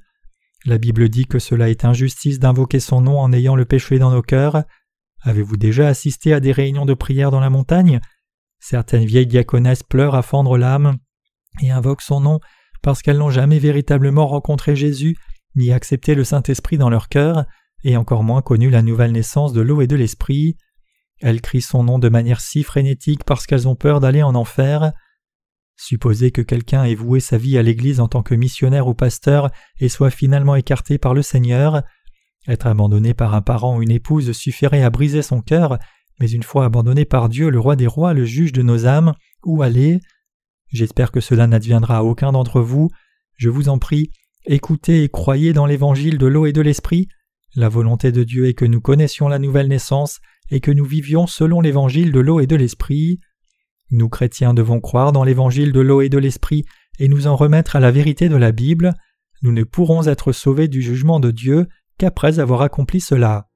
La 0.66 0.78
Bible 0.78 1.10
dit 1.10 1.26
que 1.26 1.40
cela 1.40 1.70
est 1.70 1.86
injustice 1.86 2.40
d'invoquer 2.40 2.80
son 2.80 3.02
nom 3.02 3.20
en 3.20 3.32
ayant 3.32 3.56
le 3.56 3.66
péché 3.66 4.00
dans 4.00 4.12
nos 4.12 4.22
cœurs. 4.22 4.64
Avez-vous 5.22 5.58
déjà 5.58 5.88
assisté 5.88 6.34
à 6.34 6.40
des 6.40 6.52
réunions 6.52 6.86
de 6.86 6.94
prière 6.94 7.32
dans 7.32 7.40
la 7.40 7.50
montagne? 7.50 8.00
Certaines 8.60 9.06
vieilles 9.06 9.28
diaconesses 9.28 9.84
pleurent 9.84 10.16
à 10.16 10.22
fendre 10.22 10.58
l'âme 10.58 10.98
et 11.62 11.72
invoquent 11.72 12.02
son 12.02 12.20
nom 12.20 12.40
parce 12.82 13.02
qu'elles 13.02 13.18
n'ont 13.18 13.30
jamais 13.30 13.60
véritablement 13.60 14.28
rencontré 14.28 14.76
Jésus 14.76 15.16
ni 15.56 15.72
accepté 15.72 16.16
le 16.16 16.24
Saint-Esprit 16.24 16.78
dans 16.78 16.90
leur 16.90 17.10
cœur 17.10 17.46
et 17.84 17.98
encore 17.98 18.24
moins 18.24 18.42
connu 18.42 18.70
la 18.70 18.82
nouvelle 18.82 19.12
naissance 19.12 19.54
de 19.54 19.62
l'eau 19.62 19.82
et 19.82 19.88
de 19.88 19.96
l'Esprit. 19.96 20.58
Elles 21.22 21.42
crient 21.42 21.62
son 21.62 21.84
nom 21.84 22.00
de 22.00 22.10
manière 22.10 22.42
si 22.42 22.64
frénétique 22.64 23.24
parce 23.24 23.46
qu'elles 23.46 23.68
ont 23.68 23.76
peur 23.76 24.00
d'aller 24.00 24.24
en 24.24 24.36
enfer. 24.36 24.92
Supposez 25.76 26.32
que 26.32 26.42
quelqu'un 26.42 26.84
ait 26.84 26.96
voué 26.96 27.20
sa 27.20 27.38
vie 27.38 27.58
à 27.58 27.62
l'Église 27.62 28.00
en 28.00 28.08
tant 28.08 28.24
que 28.24 28.36
missionnaire 28.36 28.88
ou 28.88 28.94
pasteur 28.94 29.50
et 29.80 29.90
soit 29.90 30.10
finalement 30.10 30.56
écarté 30.56 30.98
par 30.98 31.14
le 31.14 31.22
Seigneur. 31.22 31.84
Être 32.48 32.68
abandonné 32.68 33.14
par 33.14 33.36
un 33.36 33.42
parent 33.42 33.78
ou 33.78 33.84
une 33.84 33.92
épouse 33.92 34.32
suffirait 34.32 34.82
à 34.82 34.90
briser 34.90 35.22
son 35.22 35.42
cœur, 35.42 35.78
mais 36.20 36.30
une 36.32 36.44
fois 36.44 36.66
abandonné 36.66 37.06
par 37.06 37.30
Dieu, 37.30 37.50
le 37.50 37.60
roi 37.60 37.76
des 37.76 37.88
rois, 37.88 38.14
le 38.14 38.26
juge 38.26 38.54
de 38.54 38.64
nos 38.64 38.88
âmes, 38.88 39.14
où 39.44 39.62
aller? 39.62 40.00
J'espère 40.70 41.12
que 41.12 41.20
cela 41.20 41.46
n'adviendra 41.46 41.98
à 41.98 42.04
aucun 42.04 42.32
d'entre 42.32 42.62
vous. 42.62 42.90
Je 43.36 43.50
vous 43.50 43.70
en 43.70 43.78
prie, 43.78 44.12
écoutez 44.46 45.04
et 45.04 45.10
croyez 45.10 45.54
dans 45.54 45.66
l'évangile 45.66 46.18
de 46.18 46.26
l'eau 46.26 46.46
et 46.46 46.54
de 46.54 46.62
l'esprit. 46.62 47.08
La 47.56 47.70
volonté 47.70 48.12
de 48.12 48.24
Dieu 48.24 48.48
est 48.48 48.54
que 48.54 48.66
nous 48.66 48.82
connaissions 48.82 49.28
la 49.28 49.40
nouvelle 49.40 49.68
naissance 49.68 50.20
et 50.50 50.60
que 50.60 50.72
nous 50.72 50.86
vivions 50.86 51.28
selon 51.28 51.62
l'évangile 51.62 52.12
de 52.12 52.20
l'eau 52.20 52.40
et 52.40 52.48
de 52.48 52.56
l'esprit. 52.56 53.20
Nous 53.90 54.10
chrétiens 54.10 54.54
devons 54.54 54.80
croire 54.80 55.12
dans 55.12 55.24
l'évangile 55.24 55.72
de 55.72 55.80
l'eau 55.80 56.02
et 56.02 56.10
de 56.10 56.18
l'esprit 56.18 56.66
et 57.00 57.08
nous 57.08 57.28
en 57.28 57.36
remettre 57.36 57.76
à 57.76 57.80
la 57.80 57.92
vérité 57.92 58.30
de 58.30 58.36
la 58.36 58.52
Bible. 58.52 58.94
Nous 59.42 59.52
ne 59.52 59.64
pourrons 59.64 60.08
être 60.08 60.32
sauvés 60.32 60.68
du 60.68 60.82
jugement 60.82 61.20
de 61.20 61.32
Dieu 61.32 61.68
qu'après 61.98 62.40
avoir 62.40 62.62
accompli 62.62 63.02
cela. 63.02 63.47